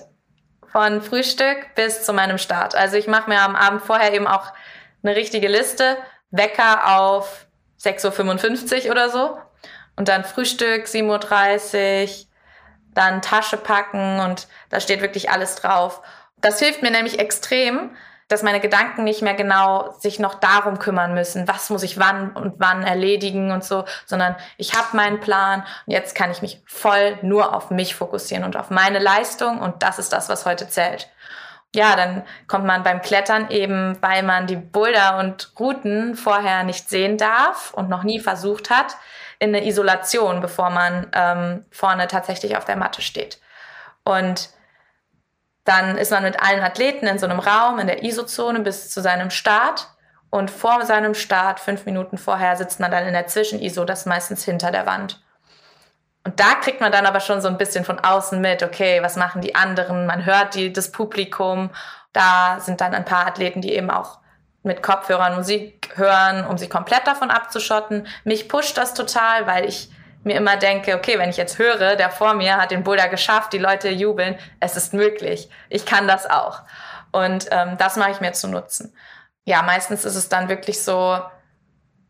[0.76, 2.76] Von Frühstück bis zu meinem Start.
[2.76, 4.52] Also ich mache mir am Abend vorher eben auch
[5.04, 5.96] eine richtige Liste.
[6.32, 7.46] Wecker auf
[7.82, 9.38] 6.55 Uhr oder so.
[9.96, 12.26] Und dann Frühstück 7.30 Uhr
[12.94, 16.02] dann Tasche packen und da steht wirklich alles drauf.
[16.42, 17.96] Das hilft mir nämlich extrem,
[18.28, 22.32] dass meine Gedanken nicht mehr genau sich noch darum kümmern müssen, was muss ich wann
[22.32, 26.62] und wann erledigen und so, sondern ich habe meinen Plan und jetzt kann ich mich
[26.66, 30.68] voll nur auf mich fokussieren und auf meine Leistung und das ist das, was heute
[30.68, 31.10] zählt.
[31.76, 36.90] Ja, dann kommt man beim Klettern eben, weil man die Boulder und Routen vorher nicht
[36.90, 38.96] sehen darf und noch nie versucht hat,
[39.40, 43.40] in eine Isolation, bevor man ähm, vorne tatsächlich auf der Matte steht.
[44.06, 44.50] Und
[45.66, 49.02] dann ist man mit allen Athleten in so einem Raum in der ISO-Zone bis zu
[49.02, 49.88] seinem Start.
[50.30, 54.44] Und vor seinem Start, fünf Minuten vorher, sitzt man dann in der Zwischen-ISO, das meistens
[54.44, 55.24] hinter der Wand.
[56.24, 59.16] Und da kriegt man dann aber schon so ein bisschen von außen mit, okay, was
[59.16, 60.06] machen die anderen?
[60.06, 61.70] Man hört die, das Publikum.
[62.14, 64.20] Da sind dann ein paar Athleten, die eben auch
[64.64, 68.08] mit Kopfhörern Musik hören, um sich komplett davon abzuschotten.
[68.24, 69.90] Mich pusht das total, weil ich
[70.26, 73.54] mir immer denke, okay, wenn ich jetzt höre, der vor mir hat den Boulder geschafft,
[73.54, 75.50] die Leute jubeln, es ist möglich.
[75.70, 76.64] Ich kann das auch.
[77.12, 78.94] Und ähm, das mache ich mir zu nutzen.
[79.46, 81.20] Ja, meistens ist es dann wirklich so,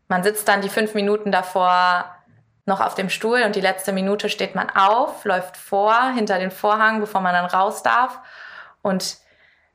[0.08, 2.06] man sitzt dann die fünf Minuten davor
[2.64, 6.50] noch auf dem Stuhl und die letzte Minute steht man auf, läuft vor, hinter den
[6.50, 8.18] Vorhang, bevor man dann raus darf.
[8.82, 9.18] Und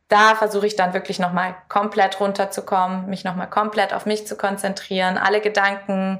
[0.09, 5.17] da versuche ich dann wirklich nochmal komplett runterzukommen, mich nochmal komplett auf mich zu konzentrieren,
[5.17, 6.19] alle Gedanken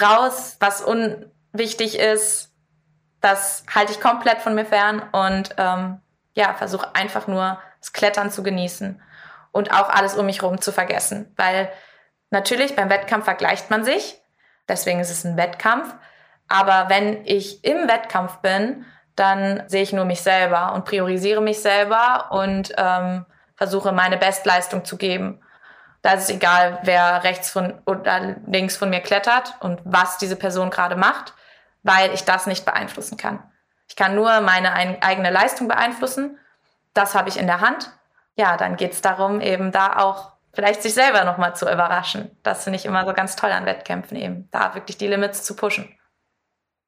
[0.00, 0.80] raus, was
[1.52, 2.52] unwichtig ist,
[3.20, 6.00] das halte ich komplett von mir fern und ähm,
[6.34, 9.02] ja, versuche einfach nur das Klettern zu genießen
[9.52, 11.32] und auch alles um mich herum zu vergessen.
[11.36, 11.72] Weil
[12.30, 14.20] natürlich beim Wettkampf vergleicht man sich,
[14.68, 15.94] deswegen ist es ein Wettkampf.
[16.48, 21.60] Aber wenn ich im Wettkampf bin, dann sehe ich nur mich selber und priorisiere mich
[21.60, 25.42] selber und ähm, versuche meine Bestleistung zu geben.
[26.02, 30.36] Da ist es egal, wer rechts von oder links von mir klettert und was diese
[30.36, 31.34] Person gerade macht,
[31.82, 33.42] weil ich das nicht beeinflussen kann.
[33.88, 36.38] Ich kann nur meine eigene Leistung beeinflussen.
[36.94, 37.90] Das habe ich in der Hand.
[38.36, 42.30] Ja, dann geht es darum, eben da auch vielleicht sich selber nochmal zu überraschen.
[42.42, 45.56] Das finde ich immer so ganz toll an Wettkämpfen eben, da wirklich die Limits zu
[45.56, 45.88] pushen.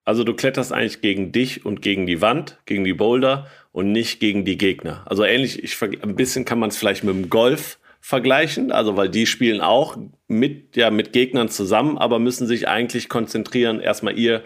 [0.04, 4.18] Also du kletterst eigentlich gegen dich und gegen die Wand, gegen die Boulder und nicht
[4.20, 5.04] gegen die Gegner.
[5.06, 9.08] Also ähnlich, ich, ein bisschen kann man es vielleicht mit dem Golf vergleichen, also weil
[9.08, 14.42] die spielen auch mit, ja, mit Gegnern zusammen, aber müssen sich eigentlich konzentrieren, erstmal ihr,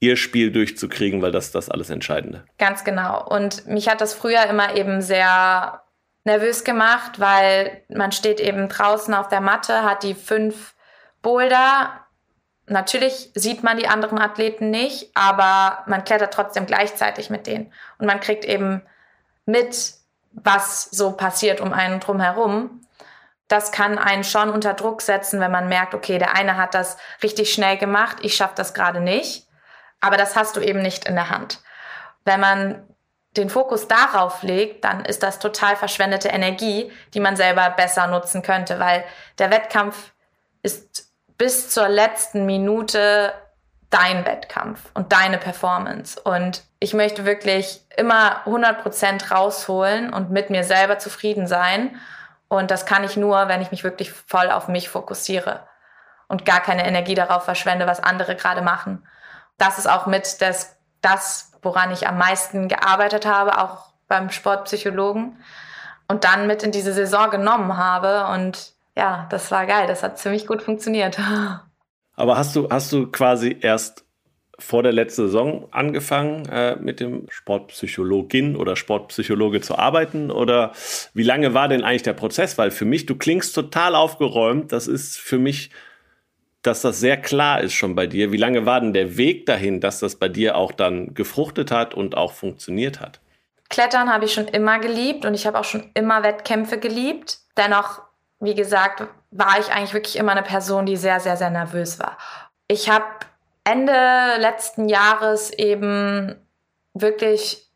[0.00, 2.44] ihr Spiel durchzukriegen, weil das ist das alles Entscheidende.
[2.58, 3.26] Ganz genau.
[3.26, 5.82] Und mich hat das früher immer eben sehr
[6.24, 10.74] nervös gemacht, weil man steht eben draußen auf der Matte, hat die fünf
[11.22, 12.08] Boulder
[12.68, 17.72] Natürlich sieht man die anderen Athleten nicht, aber man klettert trotzdem gleichzeitig mit denen.
[17.98, 18.82] Und man kriegt eben
[19.46, 19.94] mit,
[20.32, 22.82] was so passiert um einen drumherum.
[23.48, 26.98] Das kann einen schon unter Druck setzen, wenn man merkt, okay, der eine hat das
[27.22, 29.46] richtig schnell gemacht, ich schaffe das gerade nicht.
[30.00, 31.60] Aber das hast du eben nicht in der Hand.
[32.24, 32.86] Wenn man
[33.36, 38.42] den Fokus darauf legt, dann ist das total verschwendete Energie, die man selber besser nutzen
[38.42, 39.04] könnte, weil
[39.38, 40.12] der Wettkampf
[40.62, 43.32] ist bis zur letzten Minute
[43.90, 46.20] dein Wettkampf und deine Performance.
[46.20, 51.98] Und ich möchte wirklich immer 100% rausholen und mit mir selber zufrieden sein.
[52.48, 55.66] Und das kann ich nur, wenn ich mich wirklich voll auf mich fokussiere
[56.28, 59.06] und gar keine Energie darauf verschwende, was andere gerade machen.
[59.58, 65.42] Das ist auch mit das, das, woran ich am meisten gearbeitet habe, auch beim Sportpsychologen.
[66.10, 69.86] Und dann mit in diese Saison genommen habe und ja, das war geil.
[69.86, 71.18] Das hat ziemlich gut funktioniert.
[72.16, 74.04] Aber hast du, hast du quasi erst
[74.58, 80.30] vor der letzten Saison angefangen, äh, mit dem Sportpsychologin oder Sportpsychologe zu arbeiten?
[80.30, 80.72] Oder
[81.14, 82.58] wie lange war denn eigentlich der Prozess?
[82.58, 84.72] Weil für mich, du klingst total aufgeräumt.
[84.72, 85.70] Das ist für mich,
[86.62, 88.32] dass das sehr klar ist schon bei dir.
[88.32, 91.94] Wie lange war denn der Weg dahin, dass das bei dir auch dann gefruchtet hat
[91.94, 93.20] und auch funktioniert hat?
[93.70, 97.38] Klettern habe ich schon immer geliebt und ich habe auch schon immer Wettkämpfe geliebt.
[97.56, 98.02] Dennoch,
[98.40, 102.18] wie gesagt, war ich eigentlich wirklich immer eine Person, die sehr, sehr, sehr nervös war.
[102.66, 103.04] Ich habe
[103.70, 106.34] Ende letzten Jahres eben
[106.94, 107.70] wirklich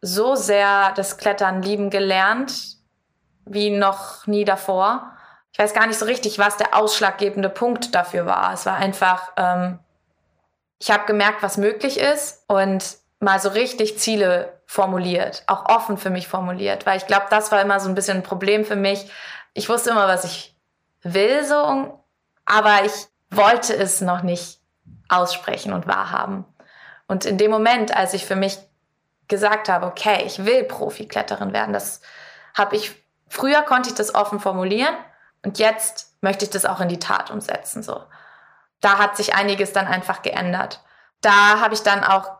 [0.00, 2.76] so sehr das Klettern lieben gelernt
[3.46, 5.12] wie noch nie davor.
[5.52, 8.52] Ich weiß gar nicht so richtig, was der ausschlaggebende Punkt dafür war.
[8.52, 9.78] Es war einfach, ähm,
[10.80, 16.10] ich habe gemerkt, was möglich ist und mal so richtig Ziele formuliert, auch offen für
[16.10, 19.08] mich formuliert, weil ich glaube, das war immer so ein bisschen ein Problem für mich.
[19.52, 20.56] Ich wusste immer, was ich
[21.02, 22.02] will, so,
[22.44, 22.92] aber ich
[23.30, 24.63] wollte es noch nicht
[25.08, 26.44] aussprechen und wahrhaben.
[27.06, 28.58] Und in dem Moment, als ich für mich
[29.28, 32.00] gesagt habe, okay, ich will Profikletterin werden, das
[32.56, 32.94] habe ich,
[33.28, 34.94] früher konnte ich das offen formulieren
[35.42, 38.02] und jetzt möchte ich das auch in die Tat umsetzen, so.
[38.80, 40.80] Da hat sich einiges dann einfach geändert.
[41.22, 42.32] Da habe ich dann auch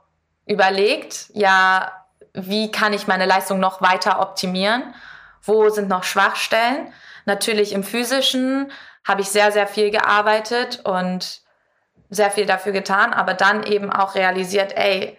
[0.47, 1.91] überlegt, ja,
[2.35, 4.95] wie kann ich meine Leistung noch weiter optimieren?
[5.43, 6.93] Wo sind noch Schwachstellen?
[7.25, 8.71] Natürlich im physischen
[9.07, 11.44] habe ich sehr, sehr viel gearbeitet und
[12.15, 15.19] sehr viel dafür getan, aber dann eben auch realisiert, ey,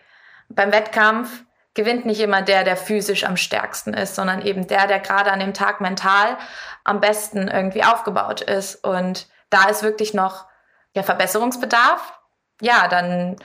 [0.49, 4.99] beim Wettkampf gewinnt nicht immer der, der physisch am stärksten ist, sondern eben der, der
[4.99, 6.37] gerade an dem Tag mental
[6.83, 8.83] am besten irgendwie aufgebaut ist.
[8.83, 10.45] Und da ist wirklich noch
[10.93, 12.13] ja, Verbesserungsbedarf.
[12.61, 13.35] Ja, dann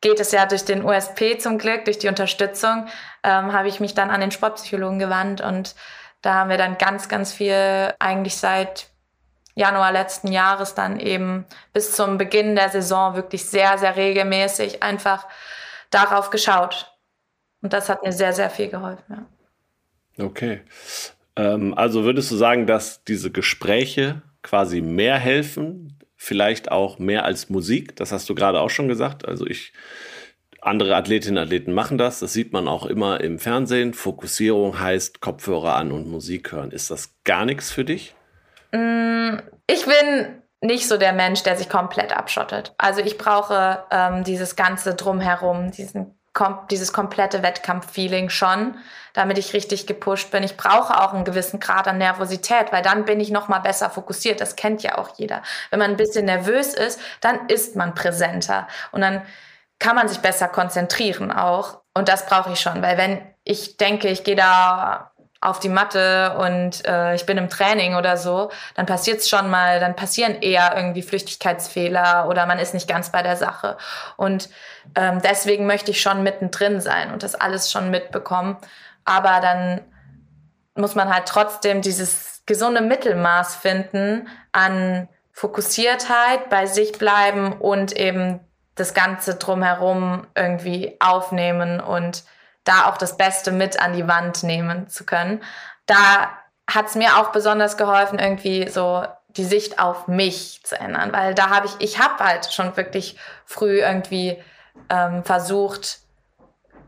[0.00, 2.88] geht es ja durch den USP zum Glück, durch die Unterstützung,
[3.22, 5.74] ähm, habe ich mich dann an den Sportpsychologen gewandt und
[6.22, 8.89] da haben wir dann ganz, ganz viel eigentlich seit
[9.54, 15.26] Januar letzten Jahres dann eben bis zum Beginn der Saison wirklich sehr, sehr regelmäßig einfach
[15.90, 16.94] darauf geschaut.
[17.62, 19.26] Und das hat mir sehr, sehr viel geholfen.
[20.16, 20.24] Ja.
[20.24, 20.62] Okay.
[21.36, 27.50] Ähm, also würdest du sagen, dass diese Gespräche quasi mehr helfen, vielleicht auch mehr als
[27.50, 27.96] Musik?
[27.96, 29.26] Das hast du gerade auch schon gesagt.
[29.26, 29.72] Also ich
[30.62, 32.20] andere Athletinnen und Athleten machen das.
[32.20, 33.94] Das sieht man auch immer im Fernsehen.
[33.94, 36.70] Fokussierung heißt Kopfhörer an und Musik hören.
[36.70, 38.14] Ist das gar nichts für dich?
[38.72, 42.74] Mm, ich bin nicht so der Mensch, der sich komplett abschottet.
[42.78, 48.76] Also ich brauche ähm, dieses ganze drumherum, diesen, kom dieses komplette Wettkampffeeling schon,
[49.14, 50.42] damit ich richtig gepusht bin.
[50.42, 53.90] Ich brauche auch einen gewissen Grad an Nervosität, weil dann bin ich noch mal besser
[53.90, 54.40] fokussiert.
[54.40, 55.42] Das kennt ja auch jeder.
[55.70, 59.22] Wenn man ein bisschen nervös ist, dann ist man präsenter und dann
[59.78, 61.80] kann man sich besser konzentrieren auch.
[61.94, 65.09] Und das brauche ich schon, weil wenn ich denke, ich gehe da
[65.40, 69.48] auf die Matte und äh, ich bin im Training oder so, dann passiert es schon
[69.48, 73.78] mal, dann passieren eher irgendwie Flüchtigkeitsfehler oder man ist nicht ganz bei der Sache.
[74.16, 74.50] Und
[74.94, 78.58] ähm, deswegen möchte ich schon mittendrin sein und das alles schon mitbekommen.
[79.06, 79.80] Aber dann
[80.74, 88.40] muss man halt trotzdem dieses gesunde Mittelmaß finden an Fokussiertheit, bei sich bleiben und eben
[88.74, 92.24] das Ganze drumherum irgendwie aufnehmen und
[92.64, 95.42] da auch das Beste mit an die Wand nehmen zu können.
[95.86, 96.30] Da
[96.68, 101.34] hat es mir auch besonders geholfen, irgendwie so die Sicht auf mich zu ändern, weil
[101.34, 104.42] da habe ich, ich habe halt schon wirklich früh irgendwie
[104.88, 106.00] ähm, versucht,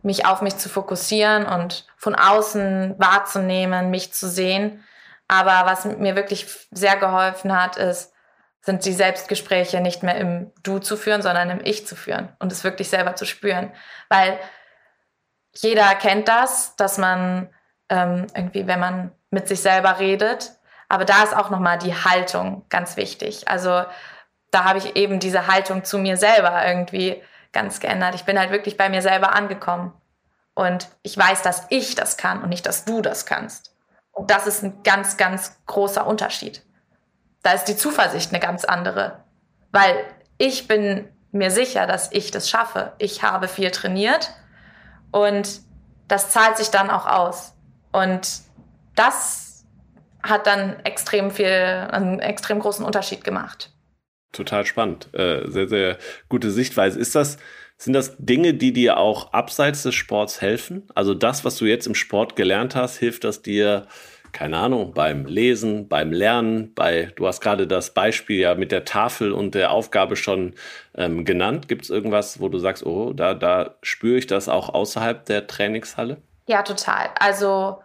[0.02, 4.84] mich auf mich zu fokussieren und von außen wahrzunehmen, mich zu sehen.
[5.28, 8.12] Aber was mir wirklich sehr geholfen hat, ist,
[8.60, 12.52] sind die Selbstgespräche nicht mehr im Du zu führen, sondern im Ich zu führen und
[12.52, 13.72] es wirklich selber zu spüren.
[14.08, 14.38] Weil
[15.54, 17.48] jeder kennt das, dass man
[17.88, 20.52] ähm, irgendwie, wenn man mit sich selber redet,
[20.88, 23.48] aber da ist auch nochmal die Haltung ganz wichtig.
[23.48, 23.84] Also
[24.50, 28.14] da habe ich eben diese Haltung zu mir selber irgendwie ganz geändert.
[28.14, 29.92] Ich bin halt wirklich bei mir selber angekommen.
[30.54, 33.74] Und ich weiß, dass ich das kann und nicht, dass du das kannst.
[34.10, 36.62] Und das ist ein ganz, ganz großer Unterschied.
[37.42, 39.24] Da ist die Zuversicht eine ganz andere.
[39.70, 40.04] Weil
[40.36, 42.92] ich bin mir sicher, dass ich das schaffe.
[42.98, 44.30] Ich habe viel trainiert
[45.12, 45.60] und
[46.08, 47.54] das zahlt sich dann auch aus.
[47.92, 48.42] Und
[48.96, 49.64] das
[50.22, 53.72] hat dann extrem viel, einen extrem großen Unterschied gemacht.
[54.32, 55.12] Total spannend.
[55.14, 55.98] Äh, sehr, sehr
[56.28, 56.98] gute Sichtweise.
[56.98, 57.36] Ist das,
[57.76, 60.88] sind das Dinge, die dir auch abseits des Sports helfen?
[60.94, 63.86] Also das, was du jetzt im Sport gelernt hast, hilft das dir
[64.32, 68.84] keine Ahnung, beim Lesen, beim Lernen, bei, du hast gerade das Beispiel ja mit der
[68.84, 70.54] Tafel und der Aufgabe schon
[70.94, 71.68] ähm, genannt.
[71.68, 75.46] Gibt es irgendwas, wo du sagst, oh, da, da spüre ich das auch außerhalb der
[75.46, 76.22] Trainingshalle?
[76.46, 77.10] Ja, total.
[77.20, 77.82] Also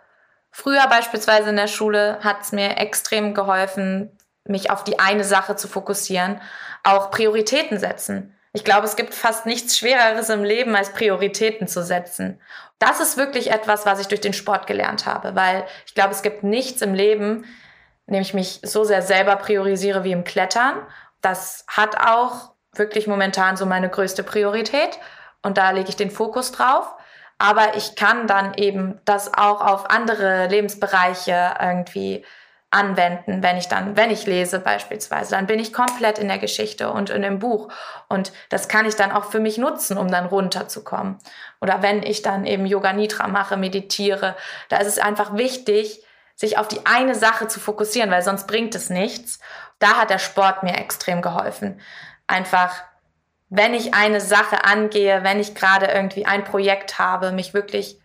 [0.50, 5.58] früher beispielsweise in der Schule hat es mir extrem geholfen, mich auf die eine Sache
[5.58, 6.40] zu fokussieren.
[6.84, 8.37] auch Prioritäten setzen.
[8.58, 12.41] Ich glaube, es gibt fast nichts Schwereres im Leben, als Prioritäten zu setzen.
[12.80, 16.24] Das ist wirklich etwas, was ich durch den Sport gelernt habe, weil ich glaube, es
[16.24, 17.46] gibt nichts im Leben,
[18.08, 20.82] in dem ich mich so sehr selber priorisiere wie im Klettern.
[21.22, 24.98] Das hat auch wirklich momentan so meine größte Priorität
[25.43, 26.96] und da lege ich den Fokus drauf.
[27.38, 32.26] Aber ich kann dann eben das auch auf andere Lebensbereiche irgendwie
[32.70, 36.92] anwenden, wenn ich dann, wenn ich lese beispielsweise, dann bin ich komplett in der Geschichte
[36.92, 37.70] und in dem Buch
[38.10, 41.18] und das kann ich dann auch für mich nutzen, um dann runterzukommen.
[41.62, 44.36] Oder wenn ich dann eben Yoga Nidra mache, meditiere,
[44.68, 46.04] da ist es einfach wichtig,
[46.36, 49.40] sich auf die eine Sache zu fokussieren, weil sonst bringt es nichts.
[49.80, 51.80] Da hat der Sport mir extrem geholfen.
[52.28, 52.84] Einfach,
[53.50, 58.00] wenn ich eine Sache angehe, wenn ich gerade irgendwie ein Projekt habe, mich wirklich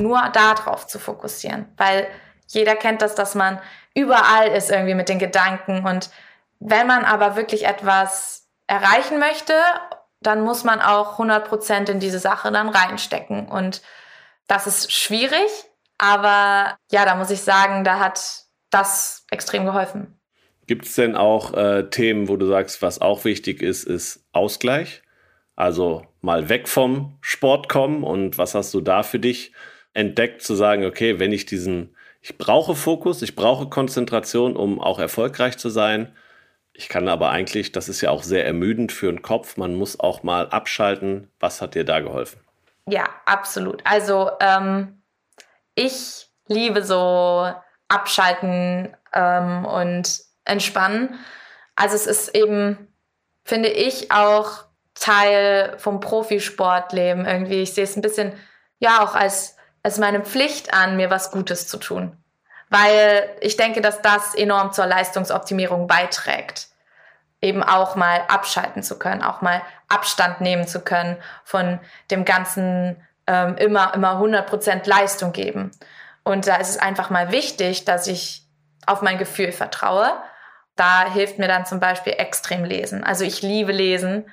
[0.00, 2.08] nur darauf zu fokussieren, weil
[2.48, 3.60] jeder kennt das, dass man
[3.94, 5.84] überall ist irgendwie mit den Gedanken.
[5.86, 6.10] Und
[6.58, 9.54] wenn man aber wirklich etwas erreichen möchte,
[10.20, 13.48] dann muss man auch 100 Prozent in diese Sache dann reinstecken.
[13.48, 13.82] Und
[14.46, 15.48] das ist schwierig,
[15.98, 20.18] aber ja, da muss ich sagen, da hat das extrem geholfen.
[20.66, 25.02] Gibt es denn auch äh, Themen, wo du sagst, was auch wichtig ist, ist Ausgleich?
[25.56, 29.52] Also mal weg vom Sport kommen und was hast du da für dich
[29.94, 34.98] entdeckt, zu sagen, okay, wenn ich diesen ich brauche Fokus, ich brauche Konzentration, um auch
[34.98, 36.14] erfolgreich zu sein.
[36.72, 39.98] Ich kann aber eigentlich, das ist ja auch sehr ermüdend für den Kopf, man muss
[39.98, 41.30] auch mal abschalten.
[41.40, 42.40] Was hat dir da geholfen?
[42.86, 43.82] Ja, absolut.
[43.84, 45.02] Also ähm,
[45.74, 47.52] ich liebe so
[47.88, 51.18] abschalten ähm, und entspannen.
[51.76, 52.88] Also es ist eben,
[53.44, 57.62] finde ich, auch Teil vom Profisportleben irgendwie.
[57.62, 58.32] Ich sehe es ein bisschen,
[58.78, 62.16] ja, auch als es meine Pflicht an, mir was Gutes zu tun.
[62.68, 66.68] Weil ich denke, dass das enorm zur Leistungsoptimierung beiträgt.
[67.42, 73.02] Eben auch mal abschalten zu können, auch mal Abstand nehmen zu können von dem ganzen
[73.26, 75.70] ähm, immer, immer 100% Leistung geben.
[76.22, 78.44] Und da ist es einfach mal wichtig, dass ich
[78.86, 80.12] auf mein Gefühl vertraue.
[80.76, 83.02] Da hilft mir dann zum Beispiel extrem lesen.
[83.02, 84.28] Also ich liebe lesen.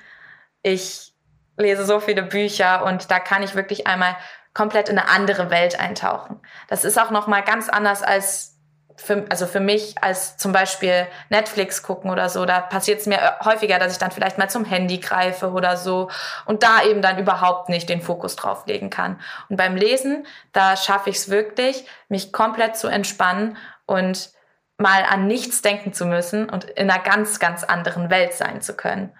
[0.62, 1.12] Ich
[1.56, 4.16] lese so viele Bücher und da kann ich wirklich einmal
[4.58, 6.40] komplett in eine andere Welt eintauchen.
[6.66, 8.56] Das ist auch noch mal ganz anders als
[8.96, 12.44] für, also für mich als zum Beispiel Netflix gucken oder so.
[12.44, 16.10] Da passiert es mir häufiger, dass ich dann vielleicht mal zum Handy greife oder so
[16.44, 19.20] und da eben dann überhaupt nicht den Fokus drauf legen kann.
[19.48, 24.30] Und beim Lesen, da schaffe ich es wirklich, mich komplett zu entspannen und
[24.76, 28.74] mal an nichts denken zu müssen und in einer ganz, ganz anderen Welt sein zu
[28.74, 29.16] können.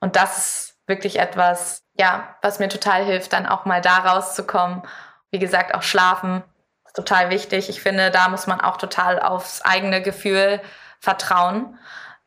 [0.00, 4.82] Und das ist wirklich etwas, ja, was mir total hilft, dann auch mal da rauszukommen.
[5.30, 6.42] Wie gesagt, auch schlafen
[6.86, 7.68] ist total wichtig.
[7.68, 10.62] Ich finde, da muss man auch total aufs eigene Gefühl
[10.98, 11.78] vertrauen.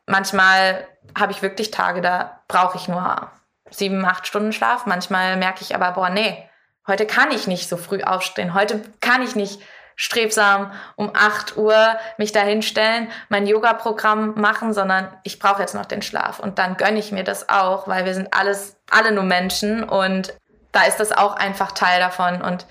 [0.06, 0.86] Manchmal
[1.18, 3.32] habe ich wirklich Tage, da brauche ich nur
[3.68, 4.86] sieben, acht Stunden Schlaf.
[4.86, 6.48] Manchmal merke ich aber, boah, nee,
[6.86, 8.54] heute kann ich nicht so früh aufstehen.
[8.54, 9.60] Heute kann ich nicht
[9.96, 16.02] strebsam um 8 Uhr mich dahinstellen, mein Yoga-Programm machen, sondern ich brauche jetzt noch den
[16.02, 16.40] Schlaf.
[16.40, 20.34] Und dann gönne ich mir das auch, weil wir sind alles, alle nur Menschen und
[20.72, 22.66] da ist das auch einfach Teil davon und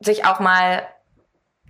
[0.00, 0.86] sich auch mal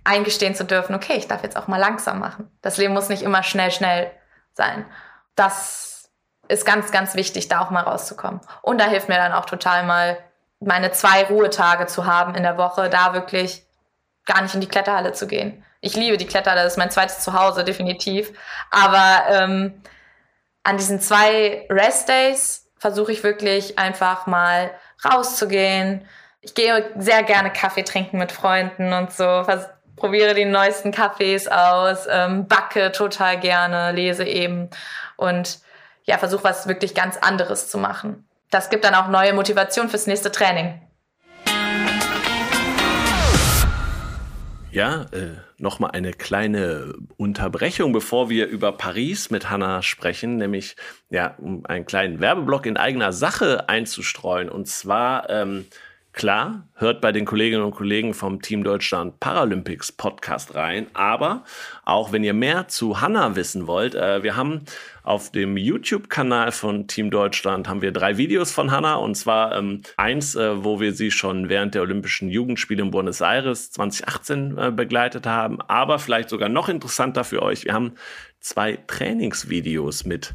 [0.03, 2.51] eingestehen zu dürfen, okay, ich darf jetzt auch mal langsam machen.
[2.61, 4.11] Das Leben muss nicht immer schnell, schnell
[4.53, 4.85] sein.
[5.35, 6.09] Das
[6.47, 8.41] ist ganz, ganz wichtig, da auch mal rauszukommen.
[8.61, 10.17] Und da hilft mir dann auch total mal
[10.59, 13.65] meine zwei Ruhetage zu haben in der Woche, da wirklich
[14.25, 15.63] gar nicht in die Kletterhalle zu gehen.
[15.81, 18.31] Ich liebe die Kletterhalle, das ist mein zweites Zuhause, definitiv.
[18.71, 19.81] Aber ähm,
[20.63, 24.71] an diesen zwei Rest-Days versuche ich wirklich einfach mal
[25.05, 26.05] rauszugehen.
[26.41, 29.45] Ich gehe sehr gerne Kaffee trinken mit Freunden und so,
[29.95, 34.69] probiere die neuesten Kaffees aus, ähm, backe total gerne, lese eben
[35.15, 35.59] und
[36.03, 38.27] ja, versuche was wirklich ganz anderes zu machen.
[38.51, 40.81] Das gibt dann auch neue Motivation fürs nächste Training.
[44.73, 50.75] Ja, äh, nochmal eine kleine Unterbrechung, bevor wir über Paris mit Hannah sprechen, nämlich
[51.11, 54.49] ja, um einen kleinen Werbeblock in eigener Sache einzustreuen.
[54.49, 55.67] Und zwar ähm,
[56.13, 60.85] Klar, hört bei den Kolleginnen und Kollegen vom Team Deutschland Paralympics Podcast rein.
[60.93, 61.43] Aber
[61.85, 64.61] auch wenn ihr mehr zu Hanna wissen wollt, äh, wir haben
[65.01, 68.93] auf dem YouTube-Kanal von Team Deutschland haben wir drei Videos von Hanna.
[68.95, 73.19] Und zwar ähm, eins, äh, wo wir sie schon während der Olympischen Jugendspiele in Buenos
[73.21, 75.61] Aires 2018 äh, begleitet haben.
[75.61, 77.93] Aber vielleicht sogar noch interessanter für euch, wir haben
[78.39, 80.31] zwei Trainingsvideos mit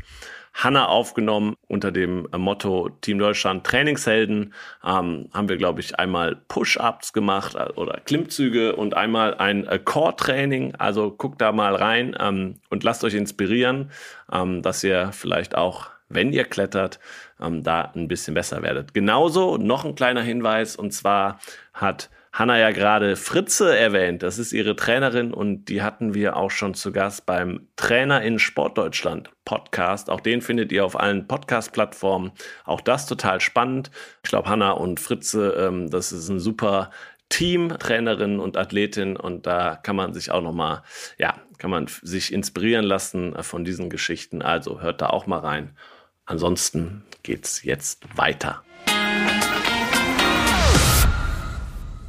[0.59, 4.53] Hanna aufgenommen unter dem Motto Team Deutschland Trainingshelden.
[4.85, 9.79] Ähm, haben wir, glaube ich, einmal Push-Ups gemacht äh, oder Klimmzüge und einmal ein äh,
[9.79, 10.75] Core-Training.
[10.75, 13.93] Also guckt da mal rein ähm, und lasst euch inspirieren,
[14.33, 16.99] ähm, dass ihr vielleicht auch, wenn ihr klettert,
[17.41, 18.95] ähm, da ein bisschen besser werdet.
[18.95, 21.39] Genauso noch ein kleiner Hinweis und zwar
[21.73, 24.23] hat Hanna ja gerade Fritze erwähnt.
[24.23, 28.39] Das ist ihre Trainerin und die hatten wir auch schon zu Gast beim Trainer in
[28.39, 30.09] Sportdeutschland Podcast.
[30.09, 32.31] Auch den findet ihr auf allen Podcast-Plattformen.
[32.65, 33.91] Auch das total spannend.
[34.23, 36.93] Ich glaube, Hanna und Fritze, ähm, das ist ein super
[37.29, 40.85] Team, Trainerin und Athletin und da kann man sich auch nochmal,
[41.19, 44.43] ja, kann man sich inspirieren lassen von diesen Geschichten.
[44.43, 45.77] Also hört da auch mal rein.
[46.25, 48.63] Ansonsten geht's jetzt weiter.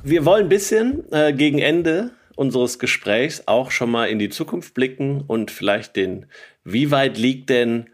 [0.03, 4.73] Wir wollen ein bisschen äh, gegen Ende unseres Gesprächs auch schon mal in die Zukunft
[4.73, 6.27] blicken und vielleicht den,
[6.63, 7.89] wie weit liegt denn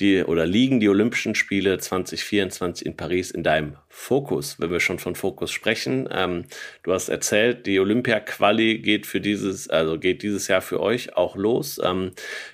[0.00, 4.98] die oder liegen die Olympischen Spiele 2024 in Paris in deinem Fokus, wenn wir schon
[4.98, 6.08] von Fokus sprechen?
[6.10, 6.46] Ähm,
[6.82, 11.36] du hast erzählt, die Olympia-Quali geht für dieses, also geht dieses Jahr für euch auch
[11.36, 11.78] los.
[11.84, 12.12] Ähm,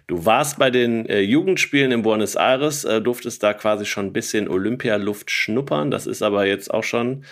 [0.09, 4.13] du warst bei den äh, Jugendspielen in Buenos Aires, äh, durftest da quasi schon ein
[4.13, 5.93] bisschen Olympialuft schnuppern.
[5.93, 7.25] Das ist aber jetzt auch schon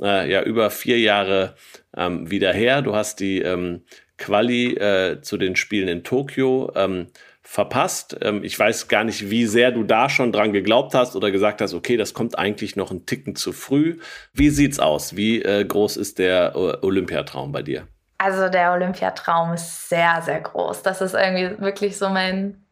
[0.00, 1.54] äh, ja über vier Jahre
[1.96, 2.82] ähm, wieder her.
[2.82, 3.82] Du hast die ähm,
[4.18, 7.08] Quali äh, zu den Spielen in Tokio ähm,
[7.42, 8.16] verpasst.
[8.22, 11.60] Ähm, ich weiß gar nicht, wie sehr du da schon dran geglaubt hast oder gesagt
[11.60, 13.98] hast, okay, das kommt eigentlich noch ein Ticken zu früh.
[14.32, 15.16] Wie sieht's aus?
[15.16, 17.88] Wie äh, groß ist der äh, Olympiatraum bei dir?
[18.18, 20.82] Also der Olympiatraum ist sehr, sehr groß.
[20.82, 22.64] Das ist irgendwie wirklich so mein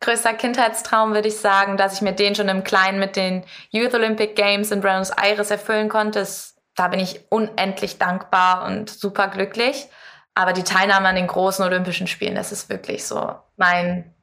[0.00, 3.94] größter Kindheitstraum, würde ich sagen, dass ich mir den schon im Kleinen mit den Youth
[3.94, 6.18] Olympic Games in Buenos Aires erfüllen konnte.
[6.18, 9.88] Ist da bin ich unendlich dankbar und super glücklich.
[10.34, 14.14] Aber die Teilnahme an den großen Olympischen Spielen, das ist wirklich so mein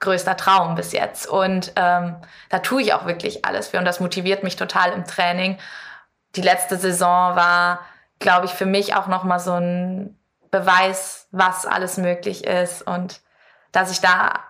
[0.00, 1.26] größter Traum bis jetzt.
[1.26, 2.16] Und ähm,
[2.50, 5.58] da tue ich auch wirklich alles für und das motiviert mich total im Training.
[6.36, 7.80] Die letzte Saison war,
[8.18, 10.18] glaube ich, für mich auch nochmal so ein
[10.50, 13.20] Beweis, was alles möglich ist und
[13.72, 14.40] dass ich da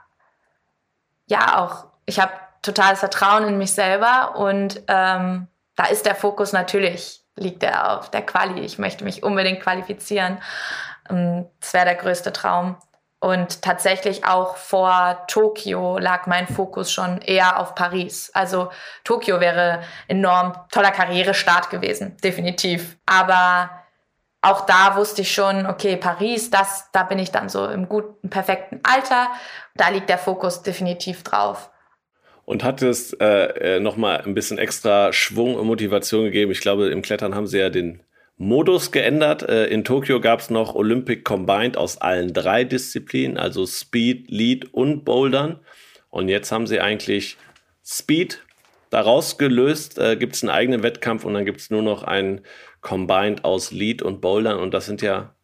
[1.26, 2.32] ja auch, ich habe
[2.62, 8.10] totales Vertrauen in mich selber und ähm, da ist der Fokus natürlich liegt er auf
[8.10, 8.60] der Quali.
[8.60, 10.38] Ich möchte mich unbedingt qualifizieren.
[11.10, 12.76] Ähm, das wäre der größte Traum.
[13.18, 18.30] Und tatsächlich auch vor Tokio lag mein Fokus schon eher auf Paris.
[18.34, 18.70] Also
[19.04, 22.98] Tokio wäre enorm toller Karrierestart gewesen, definitiv.
[23.06, 23.70] Aber
[24.42, 28.28] auch da wusste ich schon, okay, Paris, das, da bin ich dann so im guten,
[28.28, 29.28] perfekten Alter.
[29.74, 31.70] Da liegt der Fokus definitiv drauf
[32.46, 36.52] und hat es äh, äh, nochmal ein bisschen extra Schwung und Motivation gegeben.
[36.52, 38.00] Ich glaube, im Klettern haben sie ja den
[38.38, 39.42] Modus geändert.
[39.42, 44.72] Äh, in Tokio gab es noch Olympic Combined aus allen drei Disziplinen, also Speed, Lead
[44.72, 45.58] und Bouldern.
[46.08, 47.36] Und jetzt haben sie eigentlich
[47.84, 48.42] Speed
[48.90, 52.42] daraus gelöst, äh, gibt es einen eigenen Wettkampf und dann gibt es nur noch einen
[52.80, 54.60] Combined aus Lead und Bouldern.
[54.60, 55.34] Und das sind ja,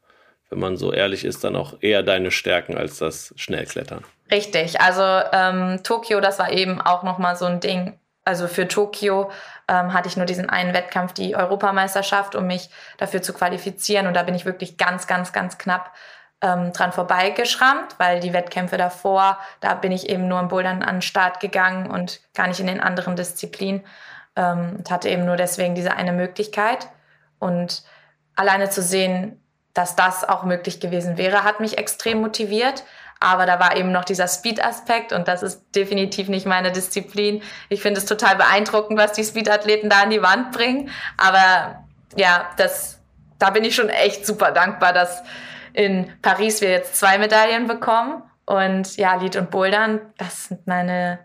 [0.50, 4.04] wenn man so ehrlich ist, dann auch eher deine Stärken als das Schnellklettern.
[4.32, 5.02] Richtig, also
[5.32, 8.00] ähm, Tokio, das war eben auch nochmal so ein Ding.
[8.24, 9.30] Also für Tokio
[9.68, 14.06] ähm, hatte ich nur diesen einen Wettkampf, die Europameisterschaft, um mich dafür zu qualifizieren.
[14.06, 15.92] Und da bin ich wirklich ganz, ganz, ganz knapp
[16.40, 20.96] ähm, dran vorbeigeschrammt, weil die Wettkämpfe davor, da bin ich eben nur im Bouldern an
[20.96, 23.84] den Start gegangen und gar nicht in den anderen Disziplinen.
[24.34, 26.88] Ähm, und hatte eben nur deswegen diese eine Möglichkeit.
[27.38, 27.82] Und
[28.34, 29.42] alleine zu sehen,
[29.74, 32.84] dass das auch möglich gewesen wäre, hat mich extrem motiviert.
[33.22, 37.40] Aber da war eben noch dieser Speed-Aspekt und das ist definitiv nicht meine Disziplin.
[37.68, 40.90] Ich finde es total beeindruckend, was die Speed-Athleten da an die Wand bringen.
[41.18, 41.84] Aber
[42.16, 42.98] ja, das,
[43.38, 45.22] da bin ich schon echt super dankbar, dass
[45.72, 48.24] in Paris wir jetzt zwei Medaillen bekommen.
[48.44, 51.20] Und ja, Lead und Bouldern, das sind meine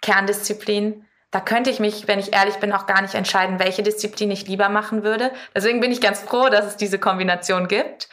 [0.00, 1.08] Kerndisziplinen.
[1.32, 4.46] Da könnte ich mich, wenn ich ehrlich bin, auch gar nicht entscheiden, welche Disziplin ich
[4.46, 5.32] lieber machen würde.
[5.56, 8.08] Deswegen bin ich ganz froh, dass es diese Kombination gibt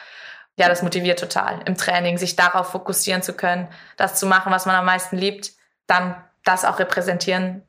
[0.60, 4.66] ja, das motiviert total im Training, sich darauf fokussieren zu können, das zu machen, was
[4.66, 5.52] man am meisten liebt,
[5.86, 7.62] dann das auch repräsentieren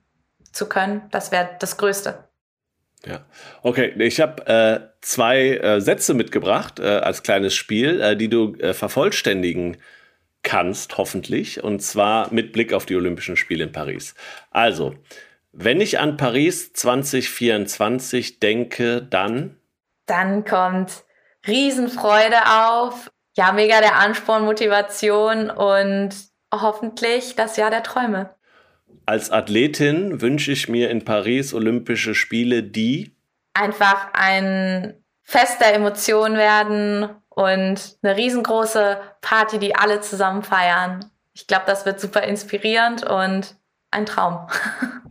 [0.51, 1.03] zu können.
[1.09, 2.25] Das wäre das Größte.
[3.05, 3.25] Ja,
[3.63, 3.93] okay.
[3.97, 8.73] Ich habe äh, zwei äh, Sätze mitgebracht äh, als kleines Spiel, äh, die du äh,
[8.73, 9.77] vervollständigen
[10.43, 14.15] kannst, hoffentlich, und zwar mit Blick auf die Olympischen Spiele in Paris.
[14.49, 14.95] Also,
[15.53, 19.55] wenn ich an Paris 2024 denke, dann.
[20.07, 21.05] Dann kommt
[21.47, 23.11] Riesenfreude auf.
[23.35, 26.09] Ja, mega der Ansporn, Motivation und
[26.53, 28.35] hoffentlich das Jahr der Träume.
[29.05, 33.15] Als Athletin wünsche ich mir in Paris Olympische Spiele, die
[33.53, 41.05] einfach ein Fest der Emotionen werden und eine riesengroße Party, die alle zusammen feiern.
[41.33, 43.55] Ich glaube, das wird super inspirierend und
[43.91, 44.47] ein Traum.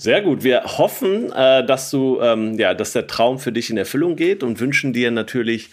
[0.00, 0.44] Sehr gut.
[0.44, 4.42] Wir hoffen, äh, dass du, ähm, ja, dass der Traum für dich in Erfüllung geht
[4.42, 5.68] und wünschen dir natürlich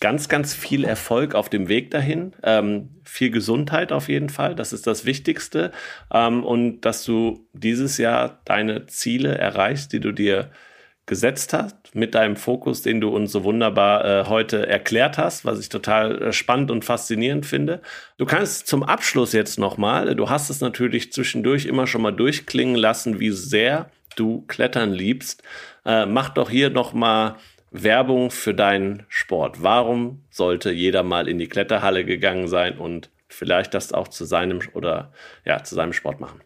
[0.00, 2.32] ganz, ganz viel Erfolg auf dem Weg dahin.
[2.42, 4.54] Ähm, viel Gesundheit auf jeden Fall.
[4.54, 5.72] Das ist das Wichtigste.
[6.10, 10.50] Ähm, und dass du dieses Jahr deine Ziele erreichst, die du dir
[11.06, 15.60] gesetzt hast, mit deinem Fokus, den du uns so wunderbar äh, heute erklärt hast, was
[15.60, 17.80] ich total äh, spannend und faszinierend finde.
[18.18, 22.74] Du kannst zum Abschluss jetzt nochmal, du hast es natürlich zwischendurch immer schon mal durchklingen
[22.74, 25.44] lassen, wie sehr du Klettern liebst.
[25.84, 27.36] Äh, mach doch hier nochmal
[27.70, 29.62] Werbung für deinen Sport.
[29.62, 34.60] Warum sollte jeder mal in die Kletterhalle gegangen sein und vielleicht das auch zu seinem
[34.72, 35.12] oder
[35.44, 36.40] ja, zu seinem Sport machen?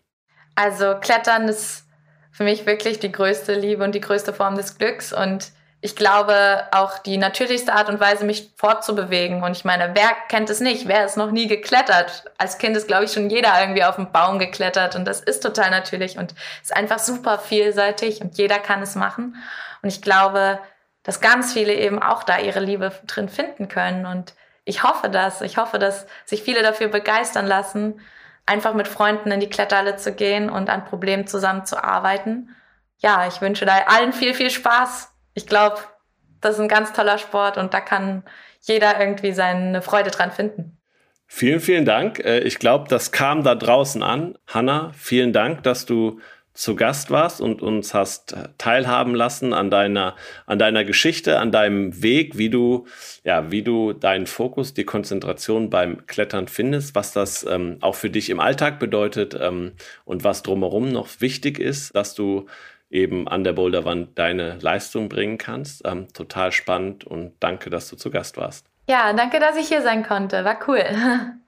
[0.54, 1.86] Also Klettern ist
[2.30, 5.12] für mich wirklich die größte Liebe und die größte Form des Glücks.
[5.12, 9.42] Und ich glaube auch die natürlichste Art und Weise, mich fortzubewegen.
[9.42, 10.88] Und ich meine, wer kennt es nicht?
[10.88, 12.24] Wer ist noch nie geklettert?
[12.38, 14.94] Als Kind ist, glaube ich, schon jeder irgendwie auf den Baum geklettert.
[14.94, 19.36] Und das ist total natürlich und ist einfach super vielseitig und jeder kann es machen.
[19.82, 20.58] Und ich glaube,
[21.02, 24.04] dass ganz viele eben auch da ihre Liebe drin finden können.
[24.04, 25.40] Und ich hoffe das.
[25.40, 28.00] Ich hoffe, dass sich viele dafür begeistern lassen
[28.50, 32.56] einfach mit Freunden in die Kletterhalle zu gehen und an Problemen zusammenzuarbeiten.
[32.98, 35.08] Ja, ich wünsche da allen viel, viel Spaß.
[35.34, 35.78] Ich glaube,
[36.40, 38.24] das ist ein ganz toller Sport und da kann
[38.62, 40.76] jeder irgendwie seine Freude dran finden.
[41.28, 42.18] Vielen, vielen Dank.
[42.18, 44.36] Äh, ich glaube, das kam da draußen an.
[44.48, 46.20] Hanna, vielen Dank, dass du
[46.52, 52.02] zu Gast warst und uns hast teilhaben lassen an deiner, an deiner Geschichte, an deinem
[52.02, 52.86] Weg, wie du,
[53.24, 58.10] ja, wie du deinen Fokus, die Konzentration beim Klettern findest, was das ähm, auch für
[58.10, 59.72] dich im Alltag bedeutet ähm,
[60.04, 62.46] und was drumherum noch wichtig ist, dass du
[62.90, 65.82] eben an der Boulderwand deine Leistung bringen kannst.
[65.86, 68.66] Ähm, total spannend und danke, dass du zu Gast warst.
[68.88, 70.44] Ja, danke, dass ich hier sein konnte.
[70.44, 70.84] War cool.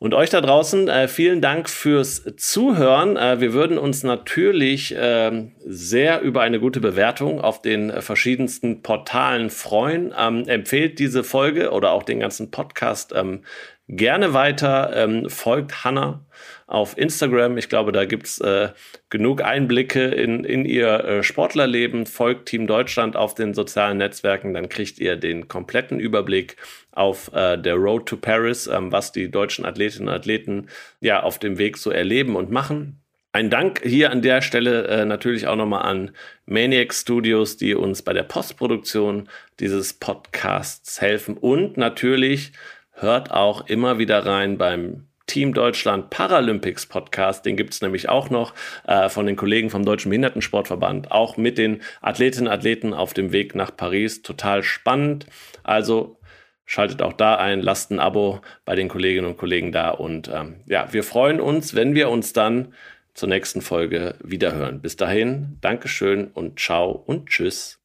[0.00, 3.16] Und euch da draußen, äh, vielen Dank fürs Zuhören.
[3.16, 8.82] Äh, wir würden uns natürlich äh, sehr über eine gute Bewertung auf den äh, verschiedensten
[8.82, 10.14] Portalen freuen.
[10.16, 13.42] Ähm, empfehlt diese Folge oder auch den ganzen Podcast ähm,
[13.88, 14.92] gerne weiter.
[14.94, 16.24] Ähm, folgt Hanna
[16.68, 17.56] auf Instagram.
[17.56, 18.68] Ich glaube, da gibt's äh,
[19.08, 22.04] genug Einblicke in, in ihr äh, Sportlerleben.
[22.06, 26.56] Folgt Team Deutschland auf den sozialen Netzwerken, dann kriegt ihr den kompletten Überblick
[26.92, 30.68] auf äh, der Road to Paris, ähm, was die deutschen Athletinnen und Athleten
[31.00, 33.02] ja auf dem Weg so erleben und machen.
[33.32, 36.10] Ein Dank hier an der Stelle äh, natürlich auch nochmal an
[36.44, 41.36] Maniac Studios, die uns bei der Postproduktion dieses Podcasts helfen.
[41.38, 42.52] Und natürlich
[42.92, 47.46] hört auch immer wieder rein beim Team Deutschland Paralympics Podcast.
[47.46, 48.54] Den gibt es nämlich auch noch
[48.86, 51.12] äh, von den Kollegen vom Deutschen Behindertensportverband.
[51.12, 54.22] Auch mit den Athletinnen und Athleten auf dem Weg nach Paris.
[54.22, 55.26] Total spannend.
[55.62, 56.18] Also
[56.64, 59.90] schaltet auch da ein, lasst ein Abo bei den Kolleginnen und Kollegen da.
[59.90, 62.74] Und ähm, ja, wir freuen uns, wenn wir uns dann
[63.14, 64.80] zur nächsten Folge wiederhören.
[64.80, 67.80] Bis dahin, Dankeschön und ciao und tschüss.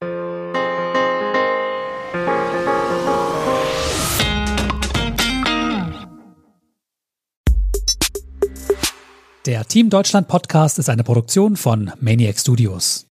[9.45, 13.12] Der Team Deutschland Podcast ist eine Produktion von Maniac Studios.